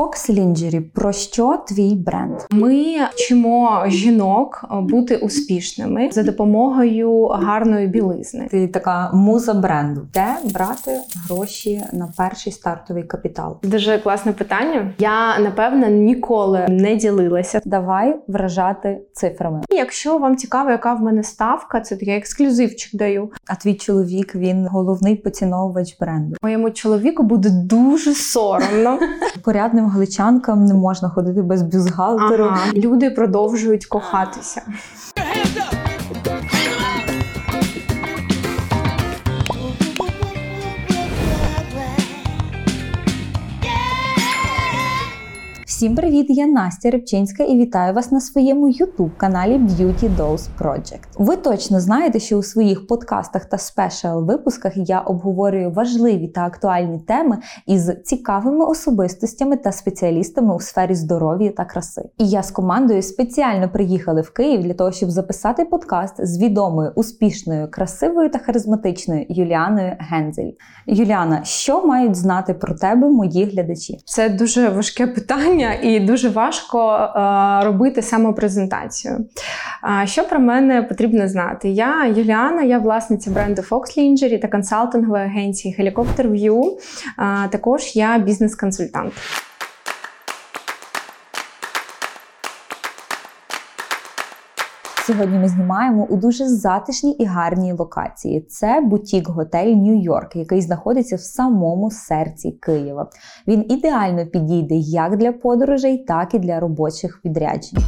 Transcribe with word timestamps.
Fox 0.00 0.30
Lingerie, 0.30 0.80
про 0.80 1.12
що 1.12 1.58
твій 1.68 1.94
бренд? 1.94 2.38
Ми 2.50 2.96
вчимо 3.12 3.84
жінок 3.86 4.64
бути 4.70 5.16
успішними 5.16 6.08
за 6.12 6.22
допомогою 6.22 7.26
гарної 7.26 7.86
білизни. 7.86 8.48
Ти 8.50 8.68
така 8.68 9.10
муза 9.14 9.54
бренду. 9.54 10.08
Де 10.14 10.26
брати 10.44 11.00
гроші 11.14 11.82
на 11.92 12.12
перший 12.16 12.52
стартовий 12.52 13.02
капітал? 13.02 13.58
Дуже 13.62 13.98
класне 13.98 14.32
питання. 14.32 14.92
Я 14.98 15.38
напевно 15.38 15.86
ніколи 15.86 16.66
не 16.68 16.96
ділилася. 16.96 17.60
Давай 17.64 18.16
вражати 18.28 19.00
цифрами. 19.12 19.60
Якщо 19.70 20.18
вам 20.18 20.36
цікаво, 20.36 20.70
яка 20.70 20.94
в 20.94 21.00
мене 21.00 21.22
ставка, 21.22 21.80
це 21.80 21.96
такий 21.96 22.16
ексклюзивчик 22.16 22.96
даю. 22.96 23.30
А 23.46 23.54
твій 23.54 23.74
чоловік 23.74 24.34
він 24.34 24.66
головний 24.66 25.16
поціновувач 25.16 25.96
бренду. 26.00 26.36
Моєму 26.42 26.70
чоловіку 26.70 27.22
буде 27.22 27.50
дуже 27.50 28.14
соромно. 28.14 28.98
Порядним 29.44 29.89
гличанкам 29.90 30.64
не 30.64 30.74
можна 30.74 31.08
ходити 31.08 31.42
без 31.42 31.62
бюзгалтеру. 31.62 32.44
Ага. 32.44 32.72
Люди 32.74 33.10
продовжують 33.10 33.86
кохатися. 33.86 34.62
Всім 45.80 45.96
привіт! 45.96 46.26
Я 46.28 46.46
Настя 46.46 46.90
Рибчинська 46.90 47.44
і 47.44 47.58
вітаю 47.58 47.94
вас 47.94 48.12
на 48.12 48.20
своєму 48.20 48.68
youtube 48.68 49.10
каналі 49.16 49.52
Beauty 49.52 50.16
Dose 50.16 50.48
Project. 50.58 51.00
Ви 51.18 51.36
точно 51.36 51.80
знаєте, 51.80 52.20
що 52.20 52.38
у 52.38 52.42
своїх 52.42 52.86
подкастах 52.86 53.44
та 53.44 53.58
спешал 53.58 54.24
випусках 54.24 54.72
я 54.76 55.00
обговорюю 55.00 55.70
важливі 55.70 56.28
та 56.28 56.40
актуальні 56.40 56.98
теми 56.98 57.38
із 57.66 57.92
цікавими 58.04 58.64
особистостями 58.64 59.56
та 59.56 59.72
спеціалістами 59.72 60.54
у 60.54 60.60
сфері 60.60 60.94
здоров'я 60.94 61.50
та 61.50 61.64
краси. 61.64 62.02
І 62.18 62.28
я 62.28 62.42
з 62.42 62.50
командою 62.50 63.02
спеціально 63.02 63.68
приїхали 63.68 64.20
в 64.20 64.30
Київ 64.30 64.62
для 64.62 64.74
того, 64.74 64.92
щоб 64.92 65.10
записати 65.10 65.64
подкаст 65.64 66.26
з 66.26 66.42
відомою, 66.42 66.92
успішною, 66.94 67.70
красивою 67.70 68.30
та 68.30 68.38
харизматичною 68.38 69.26
Юліаною 69.28 69.96
Гензель. 69.98 70.50
Юліана, 70.86 71.44
що 71.44 71.86
мають 71.86 72.16
знати 72.16 72.54
про 72.54 72.74
тебе 72.74 73.08
мої 73.08 73.44
глядачі? 73.44 73.98
Це 74.04 74.28
дуже 74.28 74.68
важке 74.68 75.06
питання 75.06 75.69
і 75.72 76.00
дуже 76.00 76.28
важко 76.28 76.94
е, 76.94 77.64
робити 77.64 78.02
самопрезентацію. 78.02 79.26
Що 80.04 80.24
про 80.24 80.40
мене 80.40 80.82
потрібно 80.82 81.28
знати? 81.28 81.68
Я 81.68 82.06
Юліана, 82.06 82.62
я 82.62 82.78
власниця 82.78 83.30
бренду 83.30 83.62
Fox 83.62 83.98
Lingerie 83.98 84.40
та 84.40 84.48
консалтингової 84.48 85.24
агенції 85.24 85.76
Helicopter 85.78 86.30
View. 86.30 86.64
Також 87.50 87.96
я 87.96 88.18
бізнес-консультант. 88.18 89.12
Сьогодні 95.10 95.38
ми 95.38 95.48
знімаємо 95.48 96.06
у 96.10 96.16
дуже 96.16 96.48
затишній 96.48 97.12
і 97.12 97.24
гарній 97.24 97.72
локації. 97.72 98.40
Це 98.40 98.80
бутік-готель 98.80 99.74
Нью-Йорк, 99.74 100.36
який 100.36 100.60
знаходиться 100.60 101.16
в 101.16 101.20
самому 101.20 101.90
серці 101.90 102.50
Києва. 102.50 103.10
Він 103.48 103.64
ідеально 103.68 104.26
підійде 104.26 104.74
як 104.74 105.16
для 105.16 105.32
подорожей, 105.32 105.98
так 105.98 106.34
і 106.34 106.38
для 106.38 106.60
робочих 106.60 107.20
відряджень. 107.24 107.78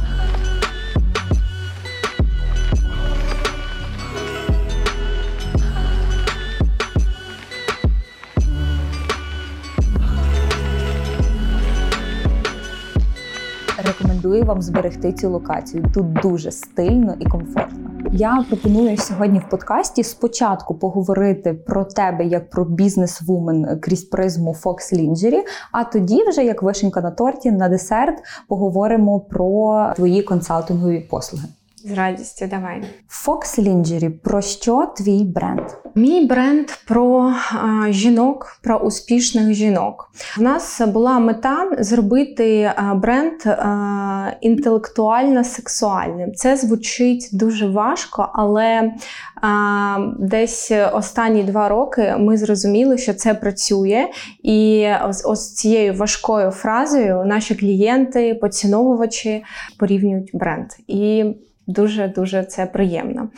Рекомендую 14.33 14.55
вам 14.55 14.61
зберегти 14.61 15.13
цю 15.13 15.29
локацію. 15.29 15.85
Тут 15.93 16.13
дуже 16.13 16.51
стильно 16.51 17.15
і 17.19 17.25
комфортно. 17.25 17.89
Я 18.11 18.45
пропоную 18.49 18.97
сьогодні 18.97 19.39
в 19.39 19.49
подкасті 19.49 20.03
спочатку 20.03 20.75
поговорити 20.75 21.53
про 21.53 21.85
тебе 21.85 22.25
як 22.25 22.49
про 22.49 22.65
бізнес-вумен 22.65 23.79
крізь 23.79 24.03
призму 24.03 24.55
Fox 24.63 24.93
Lingerie, 24.93 25.41
а 25.71 25.83
тоді, 25.83 26.23
вже 26.29 26.43
як 26.43 26.63
вишенька 26.63 27.01
на 27.01 27.11
торті, 27.11 27.51
на 27.51 27.69
десерт 27.69 28.17
поговоримо 28.47 29.19
про 29.19 29.87
твої 29.95 30.21
консалтингові 30.21 30.99
послуги. 30.99 31.45
З 31.85 31.91
радістю, 31.91 32.47
давай. 32.47 32.83
Fox 33.09 33.59
Lingerie, 33.59 34.09
про 34.09 34.41
що 34.41 34.93
твій 34.97 35.23
бренд? 35.23 35.61
Мій 35.95 36.25
бренд 36.25 36.67
про 36.87 37.33
а, 37.51 37.91
жінок, 37.91 38.59
про 38.61 38.77
успішних 38.77 39.53
жінок. 39.53 40.11
У 40.39 40.41
нас 40.41 40.81
була 40.87 41.19
мета 41.19 41.69
зробити 41.79 42.71
а, 42.75 42.95
бренд 42.95 43.45
а, 43.45 44.31
інтелектуально 44.41 45.43
сексуальним. 45.43 46.33
Це 46.33 46.57
звучить 46.57 47.29
дуже 47.31 47.67
важко, 47.67 48.29
але 48.33 48.93
а, 49.41 49.97
десь 50.19 50.71
останні 50.93 51.43
два 51.43 51.69
роки 51.69 52.15
ми 52.19 52.37
зрозуміли, 52.37 52.97
що 52.97 53.13
це 53.13 53.33
працює. 53.33 54.07
І 54.43 54.87
ось, 55.09 55.25
ось 55.25 55.53
цією 55.53 55.93
важкою 55.93 56.51
фразою 56.51 57.23
наші 57.25 57.55
клієнти, 57.55 58.35
поціновувачі 58.35 59.43
порівнюють 59.77 60.29
бренд. 60.33 60.67
І 60.87 61.25
Дуже 61.67 62.07
дуже 62.07 62.43
це 62.43 62.65
приємно. 62.65 63.29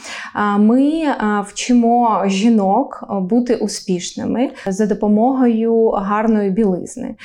Ми 0.60 1.04
вчимо 1.48 2.24
жінок 2.28 3.04
бути 3.10 3.56
успішними 3.56 4.52
за 4.68 4.86
допомогою 4.86 5.90
гарної 5.90 6.50
білизни. 6.50 7.16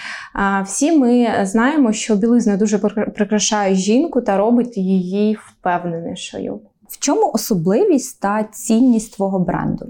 Всі 0.64 0.98
ми 0.98 1.28
знаємо, 1.42 1.92
що 1.92 2.16
білизна 2.16 2.56
дуже 2.56 2.78
прикрашає 2.78 3.74
жінку 3.74 4.20
та 4.20 4.36
робить 4.36 4.76
її 4.76 5.38
впевненішою. 5.46 6.60
В 6.90 6.98
чому 6.98 7.30
особливість 7.34 8.20
та 8.20 8.44
цінність 8.44 9.16
твого 9.16 9.38
бренду? 9.38 9.86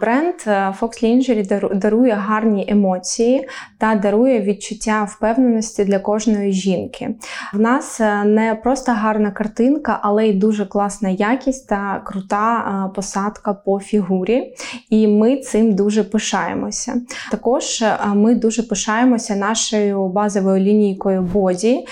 Бренд 0.00 0.34
е, 0.46 0.74
Fox 0.80 1.04
Lingerie 1.04 1.78
дарує 1.78 2.12
гарні 2.12 2.64
емоції 2.68 3.48
та 3.78 3.94
дарує 3.94 4.40
відчуття 4.40 5.08
впевненості 5.10 5.84
для 5.84 5.98
кожної 5.98 6.52
жінки. 6.52 7.14
В 7.54 7.60
нас 7.60 8.00
е, 8.00 8.24
не 8.24 8.54
просто 8.54 8.92
гарна 8.92 9.30
картинка, 9.30 9.98
але 10.02 10.28
й 10.28 10.32
дуже 10.32 10.66
класна 10.66 11.08
якість 11.08 11.68
та 11.68 12.02
крута 12.04 12.58
е, 12.58 12.94
посадка 12.94 13.54
по 13.54 13.80
фігурі. 13.80 14.54
І 14.90 15.08
ми 15.08 15.36
цим 15.36 15.74
дуже 15.74 16.04
пишаємося. 16.04 17.02
Також 17.30 17.84
ми 18.14 18.34
дуже 18.34 18.62
пишаємося 18.62 19.36
нашою 19.36 20.08
базовою 20.08 20.60
лінійкою 20.60 21.22
боді, 21.22 21.86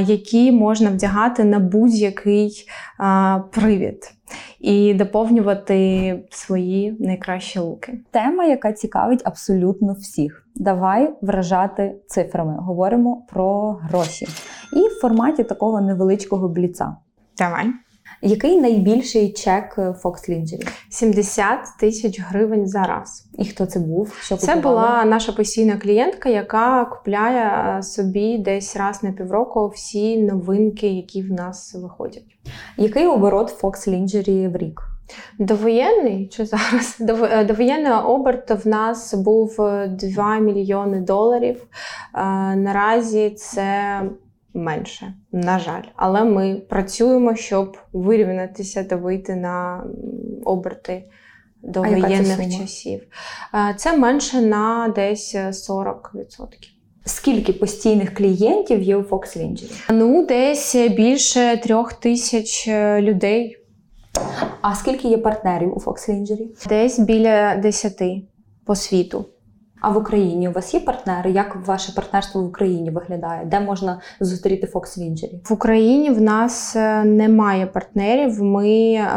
які 0.00 0.52
можна 0.52 0.90
вдягати 0.90 1.44
на 1.44 1.58
будь-який 1.58 2.68
привід 3.76 4.12
і 4.60 4.94
доповнювати 4.94 6.28
свої 6.30 6.96
найкращі 7.00 7.58
луки. 7.58 8.00
Тема, 8.10 8.44
яка 8.44 8.72
цікавить 8.72 9.22
абсолютно 9.24 9.92
всіх. 9.92 10.46
Давай 10.54 11.14
вражати 11.22 12.00
цифрами. 12.06 12.56
Говоримо 12.58 13.26
про 13.32 13.72
гроші. 13.72 14.26
І 14.72 14.88
в 14.88 15.00
форматі 15.00 15.44
такого 15.44 15.80
невеличкого 15.80 16.48
бліца. 16.48 16.96
Давай. 17.38 17.66
Який 18.26 18.60
найбільший 18.60 19.32
чек 19.32 19.78
Fox 19.78 20.30
Lingerie? 20.30 20.68
70 20.90 21.58
тисяч 21.80 22.20
гривень 22.20 22.66
за 22.66 22.82
раз. 22.82 23.28
І 23.38 23.44
хто 23.44 23.66
це 23.66 23.80
був? 23.80 24.14
Що 24.20 24.36
Це 24.36 24.56
була 24.56 25.04
наша 25.04 25.32
постійна 25.32 25.76
клієнтка, 25.76 26.28
яка 26.28 26.84
купляє 26.84 27.82
собі 27.82 28.38
десь 28.38 28.76
раз 28.76 29.02
на 29.02 29.12
півроку 29.12 29.68
всі 29.68 30.22
новинки, 30.22 30.88
які 30.88 31.22
в 31.22 31.32
нас 31.32 31.74
виходять. 31.74 32.24
Який 32.76 33.06
оборот 33.06 33.62
Fox 33.62 33.88
Lingerie 33.88 34.52
в 34.52 34.56
рік? 34.56 34.80
Довоєнний 35.38 36.28
чи 36.28 36.46
зараз? 36.46 36.96
Е, 37.30 37.44
довоєнний 37.44 37.92
оберт 37.92 38.64
в 38.64 38.68
нас 38.68 39.14
був 39.14 39.56
2 39.88 40.38
мільйони 40.38 41.00
доларів. 41.00 41.66
Е, 42.14 42.20
наразі 42.56 43.30
це 43.30 44.00
менше, 44.56 45.14
на 45.32 45.58
жаль. 45.58 45.82
Але 45.96 46.24
ми 46.24 46.54
працюємо, 46.54 47.36
щоб 47.36 47.76
вирівнятися 47.92 48.84
та 48.84 48.96
вийти 48.96 49.34
на 49.34 49.84
оберти 50.44 51.04
до 51.62 51.82
воєнних 51.82 52.58
часів. 52.58 53.00
Це 53.76 53.96
менше 53.96 54.40
на 54.40 54.92
десь 54.96 55.34
40%. 55.34 55.92
Скільки 57.04 57.52
постійних 57.52 58.14
клієнтів 58.14 58.82
є 58.82 58.96
у 58.96 59.02
Fox 59.02 59.38
Lingerie? 59.38 59.72
Ну, 59.90 60.26
десь 60.26 60.74
більше 60.74 61.60
трьох 61.62 61.92
тисяч 61.92 62.68
е, 62.68 63.02
людей. 63.02 63.56
А 64.60 64.74
скільки 64.74 65.08
є 65.08 65.18
партнерів 65.18 65.76
у 65.76 65.80
Fox 65.80 66.10
Lingerie? 66.10 66.68
Десь 66.68 66.98
біля 66.98 67.56
десяти 67.56 68.22
по 68.64 68.74
світу. 68.74 69.26
А 69.80 69.88
в 69.90 69.96
Україні 69.96 70.48
у 70.48 70.52
вас 70.52 70.74
є 70.74 70.80
партнери? 70.80 71.30
Як 71.30 71.56
ваше 71.66 71.92
партнерство 71.92 72.42
в 72.42 72.46
Україні 72.46 72.90
виглядає? 72.90 73.44
Де 73.44 73.60
можна 73.60 74.00
зустріти 74.20 74.68
Fox 74.74 74.98
Vingery? 74.98 75.48
В 75.48 75.52
Україні 75.52 76.10
в 76.10 76.20
нас 76.20 76.76
е, 76.76 77.04
немає 77.04 77.66
партнерів. 77.66 78.42
Ми 78.42 78.68
е, 78.92 79.08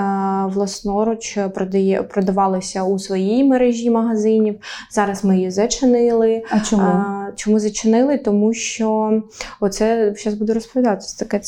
власноруч 0.47 1.39
продає, 1.53 2.03
продавалися 2.03 2.83
у 2.83 2.99
своїй 2.99 3.43
мережі 3.43 3.89
магазинів. 3.89 4.59
Зараз 4.91 5.25
ми 5.25 5.35
її 5.37 5.51
зачинили. 5.51 6.43
А 6.51 6.59
чому? 6.59 6.83
А, 6.83 7.27
чому 7.35 7.59
зачинили? 7.59 8.17
Тому 8.17 8.53
що 8.53 9.21
оце 9.59 10.13
зараз 10.17 10.39
буду 10.39 10.53
розповідати. 10.53 11.01
Це 11.01 11.25
таке 11.25 11.39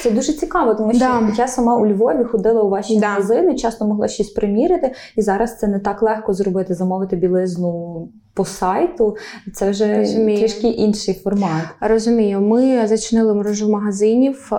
Це 0.00 0.10
дуже 0.10 0.32
цікаво, 0.32 0.74
тому 0.74 0.90
що 0.90 0.98
Да. 0.98 1.20
я 1.36 1.48
сама 1.48 1.76
у 1.76 1.86
Львові 1.86 2.24
ходила 2.24 2.62
у 2.62 2.68
ваші 2.68 2.98
Да. 3.00 3.08
магазини, 3.08 3.54
часто 3.54 3.84
могла 3.86 4.08
щось 4.08 4.30
приміряти, 4.30 4.92
і 5.16 5.22
зараз 5.22 5.58
це 5.58 5.66
не 5.66 5.78
так 5.78 6.02
легко 6.02 6.34
зробити, 6.34 6.74
замовити 6.74 7.16
білизну 7.16 8.08
по 8.40 8.44
сайту. 8.44 9.16
Це 9.54 9.70
вже 9.70 9.98
Розумію. 9.98 10.38
трішки 10.38 10.66
інший 10.68 11.14
формат. 11.14 11.62
Розумію, 11.80 12.40
ми 12.40 12.86
зачинили 12.86 13.34
мережу 13.34 13.70
магазинів 13.70 14.48
е, 14.52 14.56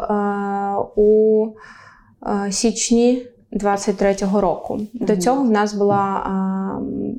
у 0.95 1.47
е, 2.47 2.51
січні 2.51 3.27
23-го 3.53 4.41
року. 4.41 4.79
До 4.93 5.17
цього 5.17 5.43
в 5.43 5.51
нас 5.51 5.73
була 5.73 6.23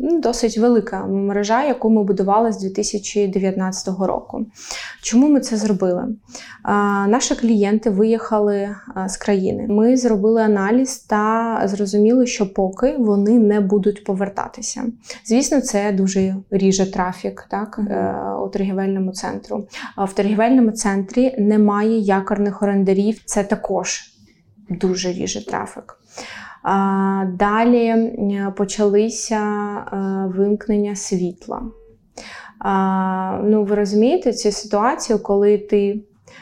ну, 0.00 0.20
досить 0.20 0.58
велика 0.58 1.06
мережа, 1.06 1.64
яку 1.64 1.90
ми 1.90 2.05
будували 2.05 2.52
з 2.52 2.58
2019 2.58 3.88
року. 4.00 4.46
Чому 5.02 5.29
ми 5.29 5.40
це 5.40 5.56
зробили? 5.56 6.08
Наші 7.08 7.34
клієнти 7.34 7.90
виїхали 7.90 8.76
з 9.06 9.17
країни. 9.17 9.67
Ми 9.69 9.96
зробили 9.96 10.43
аналіз 10.43 10.99
та 10.99 11.62
зрозуміли, 11.64 12.26
що 12.26 12.55
поки 12.55 12.96
вони 12.99 13.38
не 13.38 13.61
будуть 13.61 14.05
повертатися. 14.05 14.85
Звісно, 15.25 15.61
це 15.61 15.93
дуже 15.93 16.37
ріже 16.50 16.93
трафік 16.93 17.46
так, 17.50 17.81
е, 17.90 18.17
у 18.44 18.49
торгівельному 18.49 19.12
центру. 19.12 19.67
А 19.96 20.05
В 20.05 20.12
торгівельному 20.12 20.70
центрі 20.70 21.35
немає 21.38 21.99
якорних 21.99 22.62
орендарів. 22.62 23.23
Це 23.25 23.44
також 23.44 24.02
дуже 24.70 25.12
ріже 25.12 25.46
трафік. 25.46 26.01
Далі 27.38 27.87
е, 27.87 28.53
почалися 28.56 29.37
е, 29.37 29.97
вимкнення 30.38 30.97
світла. 30.97 31.62
Ну, 33.44 33.64
ви 33.64 33.75
розумієте 33.75 34.32
цю 34.32 34.53
ситуацію, 34.53 35.19
коли 35.19 35.59
ти 35.59 36.00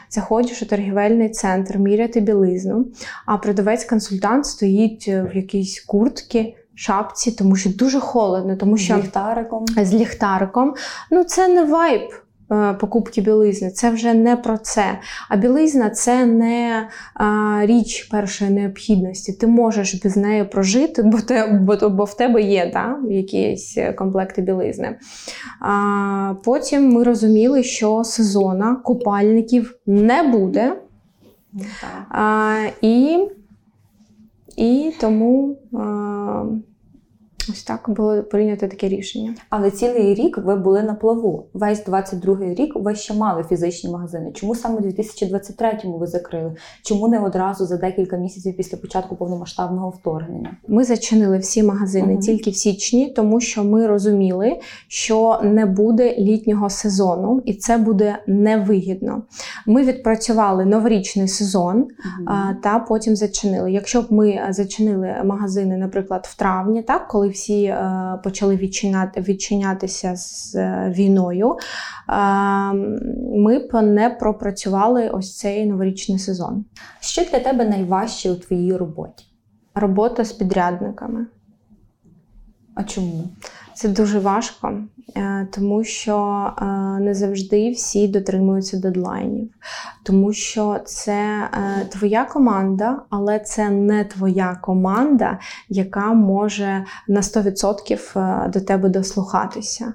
заходиш 0.09 0.61
у 0.61 0.65
торгівельний 0.65 1.29
центр, 1.29 1.77
міряти 1.77 2.19
білизну, 2.19 2.85
а 3.25 3.37
продавець-консультант 3.37 4.43
стоїть 4.43 5.07
в 5.07 5.31
якійсь 5.35 5.81
куртці, 5.81 6.55
шапці, 6.75 7.31
тому 7.31 7.55
що 7.55 7.69
дуже 7.69 7.99
холодно, 7.99 8.55
тому 8.55 8.77
З 8.77 8.81
що 8.81 8.97
ліхтариком. 8.97 9.65
з 9.77 9.93
ліхтариком. 9.93 10.73
Ну, 11.11 11.23
це 11.23 11.47
не 11.47 11.63
вайб 11.63 12.01
е, 12.01 12.13
покупки 12.79 13.21
білизни, 13.21 13.71
це 13.71 13.89
вже 13.89 14.13
не 14.13 14.35
про 14.35 14.57
це. 14.57 14.99
А 15.29 15.35
білизна 15.35 15.89
це 15.89 16.25
не 16.25 16.87
річ 17.61 18.03
першої 18.03 18.51
необхідності. 18.51 19.33
Ти 19.33 19.47
можеш 19.47 19.93
без 19.93 20.17
неї 20.17 20.43
прожити, 20.43 21.03
бо, 21.03 21.17
те, 21.17 21.47
бо, 21.47 21.89
бо 21.89 22.03
в 22.03 22.17
тебе 22.17 22.41
є 22.41 22.71
да, 22.73 22.97
якісь 23.09 23.77
комплекти 23.97 24.41
білизни. 24.41 24.97
А, 25.59 26.33
потім 26.43 26.89
ми 26.89 27.03
розуміли, 27.03 27.63
що 27.63 28.03
сезона 28.03 28.75
купальників 28.75 29.75
не 29.85 30.23
буде. 30.23 30.75
Ну. 31.53 31.61
А, 32.09 32.55
і, 32.81 33.27
і 34.57 34.93
тому 34.99 35.57
а, 35.73 36.45
ось 37.49 37.63
так 37.63 37.89
було 37.89 38.23
прийнято 38.23 38.67
таке 38.67 38.87
рішення. 38.87 39.35
Але 39.49 39.71
цілий 39.71 40.13
рік 40.13 40.37
ви 40.37 40.55
були 40.55 40.83
на 40.83 40.93
плаву. 40.93 41.45
Весь 41.53 41.85
22-й 41.85 42.53
рік 42.53 42.73
ви 42.75 42.95
ще 42.95 43.13
мали 43.13 43.43
фізичні 43.43 43.89
магазини. 43.89 44.31
Чому 44.31 44.55
саме 44.55 44.77
у 44.77 44.81
2023-му 44.81 45.97
ви 45.97 46.07
закрили? 46.07 46.55
Чому 46.83 47.07
не 47.07 47.19
одразу 47.19 47.65
за 47.65 47.77
декілька 47.77 48.17
місяців 48.17 48.57
після 48.57 48.77
початку 48.77 49.15
повномасштабного 49.15 49.89
вторгнення? 49.89 50.57
Ми 50.67 50.83
зачинили 50.83 51.37
всі 51.37 51.63
магазини 51.63 52.13
Мгм. 52.13 52.19
тільки 52.21 52.49
в 52.49 52.55
січні, 52.55 53.09
тому 53.09 53.39
що 53.39 53.63
ми 53.63 53.87
розуміли, 53.87 54.59
що 54.87 55.39
не 55.43 55.65
буде 55.65 56.15
літнього 56.17 56.69
сезону, 56.69 57.41
і 57.45 57.53
це 57.53 57.77
буде 57.77 58.17
невигідно. 58.27 59.23
Ми 59.67 59.83
відпрацювали 59.83 60.65
новорічний 60.65 61.27
сезон 61.27 61.87
а, 62.27 62.53
та 62.63 62.79
потім 62.79 63.15
зачинили. 63.15 63.71
Якщо 63.71 64.01
б 64.01 64.05
ми 64.09 64.29
е, 64.29 64.47
зачинили 64.49 65.15
магазини, 65.25 65.77
наприклад, 65.77 66.27
в 66.29 66.37
травні, 66.37 66.81
так 66.81 67.07
коли 67.07 67.29
всі 67.31 67.63
е, 67.63 68.19
почали 68.23 68.55
відчиняти, 68.55 69.21
відчинятися 69.21 70.15
з 70.15 70.55
е, 70.55 70.93
війною, 70.97 71.51
е, 71.51 72.13
ми 73.35 73.59
б 73.59 73.81
не 73.81 74.09
пропрацювали 74.09 75.09
ось 75.09 75.37
цей 75.37 75.65
новорічний 75.65 76.19
сезон. 76.19 76.65
Що 76.99 77.23
для 77.23 77.39
тебе 77.39 77.65
найважче 77.65 78.31
у 78.31 78.35
твоїй 78.35 78.77
роботі? 78.77 79.25
Робота 79.75 80.25
з 80.25 80.31
підрядниками. 80.31 81.25
А 82.75 82.83
чому? 82.83 83.23
Це 83.81 83.89
дуже 83.89 84.19
важко, 84.19 84.73
е, 85.17 85.47
тому 85.51 85.83
що 85.83 86.47
е, 86.57 86.65
не 86.99 87.13
завжди 87.13 87.71
всі 87.71 88.07
дотримуються 88.07 88.77
дедлайнів, 88.77 89.49
тому 90.03 90.33
що 90.33 90.79
це 90.85 91.49
е, 91.53 91.85
твоя 91.89 92.25
команда, 92.25 93.01
але 93.09 93.39
це 93.39 93.69
не 93.69 94.05
твоя 94.05 94.59
команда, 94.63 95.39
яка 95.69 96.13
може 96.13 96.85
на 97.07 97.21
100% 97.21 98.49
до 98.49 98.61
тебе 98.61 98.89
дослухатися. 98.89 99.93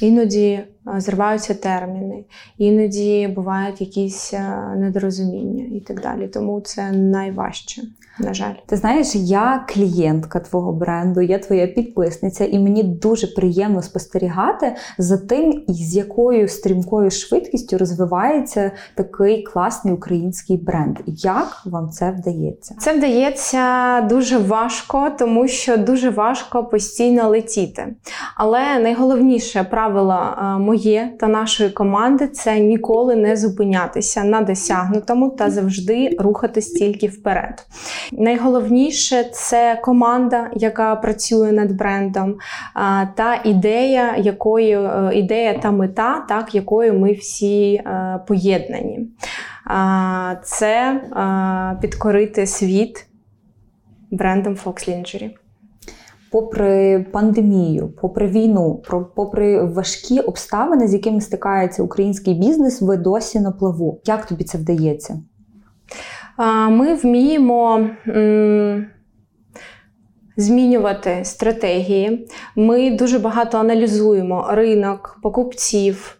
Іноді 0.00 0.64
зриваються 0.96 1.54
терміни, 1.54 2.24
іноді 2.58 3.32
бувають 3.34 3.80
якісь 3.80 4.34
е, 4.34 4.74
недорозуміння 4.76 5.64
і 5.76 5.80
так 5.80 6.00
далі. 6.00 6.28
Тому 6.28 6.60
це 6.60 6.92
найважче, 6.92 7.82
на 8.18 8.34
жаль. 8.34 8.54
Ти 8.66 8.76
знаєш, 8.76 9.14
я 9.14 9.64
клієнтка 9.68 10.40
твого 10.40 10.72
бренду, 10.72 11.20
я 11.20 11.38
твоя 11.38 11.66
підписниця, 11.66 12.44
і 12.44 12.58
мені 12.58 12.82
дуже 12.82 13.26
приємно 13.26 13.82
спостерігати 13.82 14.76
за 14.98 15.16
тим, 15.18 15.64
з 15.68 15.96
якою 15.96 16.48
стрімкою 16.48 17.10
швидкістю 17.10 17.78
розвивається 17.78 18.70
такий 18.94 19.42
класний 19.42 19.94
український 19.94 20.56
бренд. 20.56 20.98
Як 21.06 21.62
вам 21.64 21.90
це 21.90 22.10
вдається? 22.10 22.74
Це 22.78 22.96
вдається 22.96 24.00
дуже 24.00 24.38
важко, 24.38 25.10
тому 25.18 25.48
що 25.48 25.76
дуже 25.76 26.10
важко 26.10 26.64
постійно 26.64 27.28
летіти. 27.28 27.94
Але 28.36 28.78
найголовніше 28.78 29.64
правило 29.70 30.14
е, 30.14 30.58
моє 30.78 31.12
та 31.20 31.28
нашої 31.28 31.70
команди 31.70 32.28
це 32.28 32.60
ніколи 32.60 33.16
не 33.16 33.36
зупинятися 33.36 34.24
на 34.24 34.40
досягнутому 34.40 35.30
та 35.30 35.50
завжди 35.50 36.16
рухатись 36.18 36.72
тільки 36.72 37.06
вперед. 37.06 37.66
Найголовніше 38.12 39.24
це 39.32 39.80
команда, 39.82 40.50
яка 40.54 40.96
працює 40.96 41.52
над 41.52 41.72
брендом, 41.72 42.38
та 43.14 43.40
ідея, 43.44 44.16
якою 44.16 44.80
е, 44.80 45.10
ідея 45.14 45.54
та 45.54 45.70
мета, 45.70 46.24
так 46.28 46.54
якою 46.54 46.94
ми 46.94 47.12
всі 47.12 47.74
е, 47.74 48.20
поєднані. 48.26 49.08
Це 50.42 51.00
підкорити 51.80 52.46
світ 52.46 53.06
брендом 54.10 54.54
Fox 54.54 54.88
Lingerie. 54.88 55.30
Попри 56.32 57.06
пандемію, 57.12 57.92
попри 58.00 58.26
війну, 58.26 58.82
попри 59.14 59.64
важкі 59.64 60.20
обставини, 60.20 60.88
з 60.88 60.92
якими 60.92 61.20
стикається 61.20 61.82
український 61.82 62.34
бізнес, 62.34 62.82
ви 62.82 62.96
досі 62.96 63.40
на 63.40 63.50
плаву. 63.50 64.00
Як 64.06 64.26
тобі 64.26 64.44
це 64.44 64.58
вдається? 64.58 65.22
Ми 66.70 66.94
вміємо 66.94 67.86
змінювати 70.38 71.20
стратегії. 71.24 72.28
Ми 72.56 72.90
дуже 72.90 73.18
багато 73.18 73.58
аналізуємо 73.58 74.46
ринок, 74.50 75.18
покупців. 75.22 76.16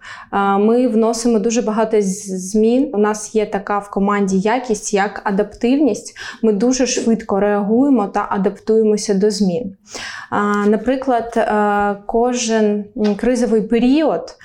Ми 0.58 0.88
вносимо 0.88 1.38
дуже 1.38 1.62
багато 1.62 1.96
змін. 2.00 2.90
У 2.92 2.98
нас 2.98 3.34
є 3.34 3.46
така 3.46 3.78
в 3.78 3.90
команді 3.90 4.38
якість, 4.38 4.94
як 4.94 5.20
адаптивність. 5.24 6.16
Ми 6.42 6.52
дуже 6.52 6.86
швидко 6.86 7.40
реагуємо 7.40 8.06
та 8.06 8.26
адаптуємося 8.30 9.14
до 9.14 9.30
змін. 9.30 9.76
Наприклад, 10.66 11.32
е, 11.36 11.96
кожен 12.06 12.84
кризовий 13.16 13.62
період 13.62 14.36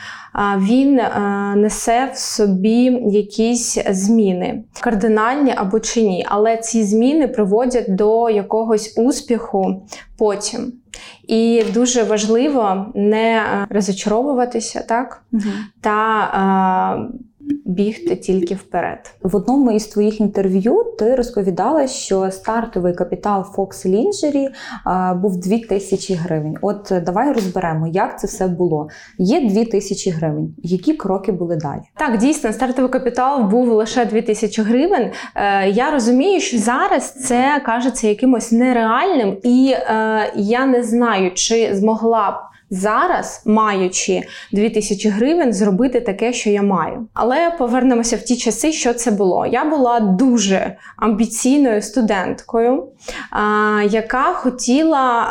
він 0.58 1.00
е, 1.00 1.10
несе 1.56 2.12
в 2.14 2.18
собі 2.18 2.84
якісь 3.08 3.78
зміни, 3.90 4.64
кардинальні 4.82 5.54
або 5.56 5.80
чи 5.80 6.02
ні, 6.02 6.26
але 6.30 6.58
ці 6.58 6.84
зміни 6.84 7.28
приводять 7.28 7.96
до 7.96 8.30
якогось 8.30 8.94
успіху 8.98 9.82
потім. 10.18 10.74
І 11.28 11.64
дуже 11.74 12.04
важливо 12.04 12.86
не 12.96 13.36
е, 13.36 13.68
розочаровуватися, 13.70 14.86
так? 14.90 15.24
та 15.82 16.24
е, 17.10 17.18
бігти 17.66 18.16
тільки 18.16 18.56
вперед. 18.56 19.16
В 19.24 19.36
одному 19.36 19.72
із 19.72 19.88
твоїх 19.88 20.20
інтерв'ю 20.20 20.84
ти 21.00 21.16
розповідала, 21.16 21.88
що 21.88 22.32
стартовий 22.32 22.94
капітал 22.94 23.46
Fox 23.58 23.88
Lingerie 23.88 24.50
був 25.16 25.40
2000 25.40 26.14
гривень. 26.14 26.58
От 26.62 26.92
е, 26.92 27.02
давай 27.02 27.34
розберемо, 27.34 27.88
як 27.88 28.20
це 28.20 28.28
все 28.28 28.48
було. 28.48 28.90
Є 29.18 29.50
2000 29.50 30.10
гривень. 30.12 30.56
Які 30.64 30.94
кроки 30.94 31.32
були 31.32 31.56
далі? 31.56 31.82
Так, 31.98 32.18
дійсно, 32.18 32.54
стартовий 32.54 32.92
капітал 32.92 33.44
був 33.44 33.68
лише 33.68 34.06
2000 34.06 34.62
гривень. 34.62 35.12
Е, 35.36 35.70
я 35.70 35.92
розумію, 35.92 36.42
що 36.42 36.58
зараз 36.58 37.14
це 37.28 37.62
кажеться 37.66 38.08
якимось 38.08 38.52
нереальним, 38.52 39.38
і 39.44 39.74
е, 39.76 40.32
я 40.36 40.66
не 40.66 40.84
знаю, 40.84 41.32
чи 41.34 41.76
змогла 41.76 42.32
б 42.32 42.53
зараз, 42.74 43.42
маючи 43.46 44.22
2000 44.52 45.10
гривень, 45.10 45.54
зробити 45.54 46.02
таке, 46.02 46.34
що 46.34 46.50
я 46.50 46.62
маю. 46.62 47.08
Але 47.14 47.52
повернемося 47.58 48.16
в 48.16 48.22
ті 48.22 48.36
часи, 48.36 48.72
що 48.72 48.94
це 48.94 49.12
було. 49.12 49.46
Я 49.46 49.66
була 49.66 50.00
дуже 50.00 50.76
амбіційною 50.98 51.82
студенткою, 51.82 52.88
яка 53.90 54.34
хотіла 54.34 55.28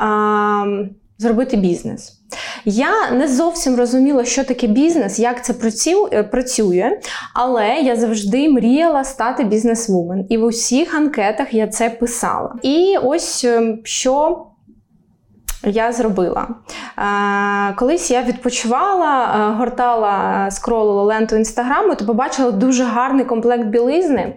зробити 1.18 1.56
бізнес. 1.56 2.18
Я 2.64 3.10
не 3.10 3.28
зовсім 3.28 3.76
розуміла, 3.76 4.24
що 4.24 4.44
таке 4.44 4.66
бізнес, 4.66 5.18
як 5.18 5.44
це 5.44 5.52
працює, 6.22 6.98
але 7.34 7.68
я 7.68 7.96
завжди 7.96 8.48
мріяла 8.48 9.04
стати 9.04 9.44
бізнес-вумен. 9.44 10.26
І 10.28 10.36
в 10.36 10.44
усіх 10.44 10.94
анкетах 10.94 11.54
я 11.54 11.66
це 11.66 11.90
писала. 11.90 12.54
І 12.62 12.96
ось 13.02 13.44
ем, 13.44 13.78
що 13.84 14.44
я 15.64 15.92
зробила. 15.92 16.48
Е, 16.98 17.74
колись 17.74 18.10
я 18.10 18.22
відпочивала, 18.22 19.24
е, 19.24 19.54
гортала, 19.58 20.50
скролила 20.50 21.02
ленту 21.02 21.36
інстаграму, 21.36 21.94
то 21.94 22.06
побачила 22.06 22.50
дуже 22.50 22.84
гарний 22.84 23.24
комплект 23.24 23.64
білизни. 23.64 24.34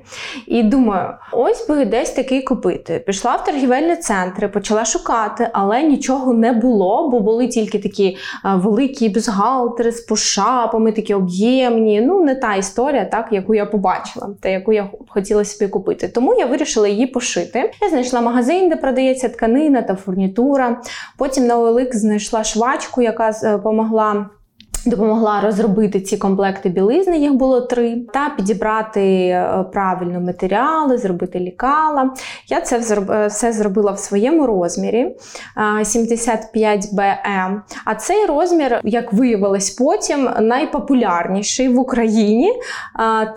І 0.47 0.63
думаю, 0.63 1.09
ось 1.31 1.67
би 1.67 1.85
десь 1.85 2.11
такий 2.11 2.41
купити. 2.41 3.03
Пішла 3.05 3.35
в 3.35 3.43
торгівельні 3.43 3.95
центри, 3.95 4.47
почала 4.47 4.85
шукати, 4.85 5.49
але 5.53 5.83
нічого 5.83 6.33
не 6.33 6.51
було, 6.51 7.09
бо 7.09 7.19
були 7.19 7.47
тільки 7.47 7.79
такі 7.79 8.07
е, 8.07 8.17
великі 8.43 9.09
бюстгальтери 9.09 9.91
з 9.91 10.01
пошапами, 10.01 10.91
такі 10.91 11.13
об'ємні. 11.13 12.01
Ну, 12.01 12.23
не 12.23 12.35
та 12.35 12.55
історія, 12.55 13.05
так, 13.05 13.27
яку 13.31 13.55
я 13.55 13.65
побачила, 13.65 14.29
та 14.41 14.49
яку 14.49 14.73
я 14.73 14.89
хотіла 15.07 15.45
собі 15.45 15.71
купити. 15.71 16.07
Тому 16.07 16.33
я 16.33 16.45
вирішила 16.45 16.87
її 16.87 17.07
пошити. 17.07 17.71
Я 17.81 17.89
знайшла 17.89 18.21
магазин, 18.21 18.69
де 18.69 18.75
продається 18.75 19.29
тканина 19.29 19.81
та 19.81 19.95
фурнітура. 19.95 20.81
Потім 21.17 21.47
на 21.47 21.57
OLX 21.57 21.95
знайшла 21.95 22.43
швачку, 22.43 23.01
яка 23.01 23.31
допомогла 23.43 24.29
Допомогла 24.85 25.41
розробити 25.41 26.01
ці 26.01 26.17
комплекти 26.17 26.69
білизни, 26.69 27.17
їх 27.17 27.33
було 27.33 27.61
три, 27.61 28.01
та 28.13 28.29
підібрати 28.37 29.01
е, 29.01 29.65
правильно 29.73 30.21
матеріали, 30.21 30.97
зробити 30.97 31.39
лікала. 31.39 32.13
Я 32.47 32.61
це 32.61 32.95
е, 33.09 33.27
все 33.27 33.53
зробила 33.53 33.91
в 33.91 33.99
своєму 33.99 34.47
розмірі 34.47 35.15
75BM. 35.81 36.99
Е, 36.99 37.61
а 37.85 37.95
цей 37.95 38.25
розмір, 38.25 38.79
як 38.83 39.13
виявилось 39.13 39.69
потім, 39.69 40.29
найпопулярніший 40.41 41.69
в 41.69 41.79
Україні. 41.79 42.53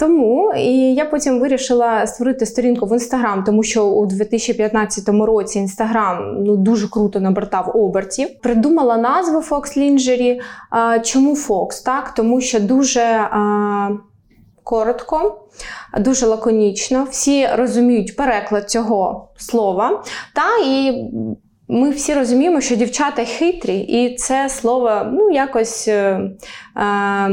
Тому 0.01 0.53
і 0.57 0.95
я 0.95 1.05
потім 1.05 1.41
вирішила 1.41 2.07
створити 2.07 2.47
сторінку 2.47 2.87
в 2.87 2.93
інстаграм, 2.93 3.45
тому 3.45 3.63
що 3.63 3.87
у 3.87 4.07
2015 4.07 5.09
році 5.09 5.59
інстаграм 5.59 6.45
ну, 6.45 6.57
дуже 6.57 6.89
круто 6.89 7.21
набертав 7.21 7.77
обертів. 7.77 8.29
Придумала 8.43 8.97
назву 8.97 9.39
Fox 9.39 9.79
Lingerie. 9.79 10.41
Чому 11.03 11.37
Fox, 11.47 11.85
так? 11.85 12.15
Тому 12.15 12.41
що 12.41 12.61
дуже 12.61 13.03
а, 13.31 13.91
коротко, 14.65 15.43
дуже 15.99 16.27
лаконічно, 16.27 17.07
всі 17.11 17.47
розуміють 17.47 18.17
переклад 18.17 18.71
цього 18.71 19.29
слова. 19.37 20.05
Та 20.35 20.67
і 20.67 21.05
ми 21.69 21.91
всі 21.91 22.15
розуміємо, 22.15 22.61
що 22.61 22.77
дівчата 22.77 23.25
хитрі, 23.25 23.79
і 23.79 24.17
це 24.17 24.49
слово 24.49 25.03
ну, 25.13 25.31
якось. 25.31 25.89
А, 26.75 27.29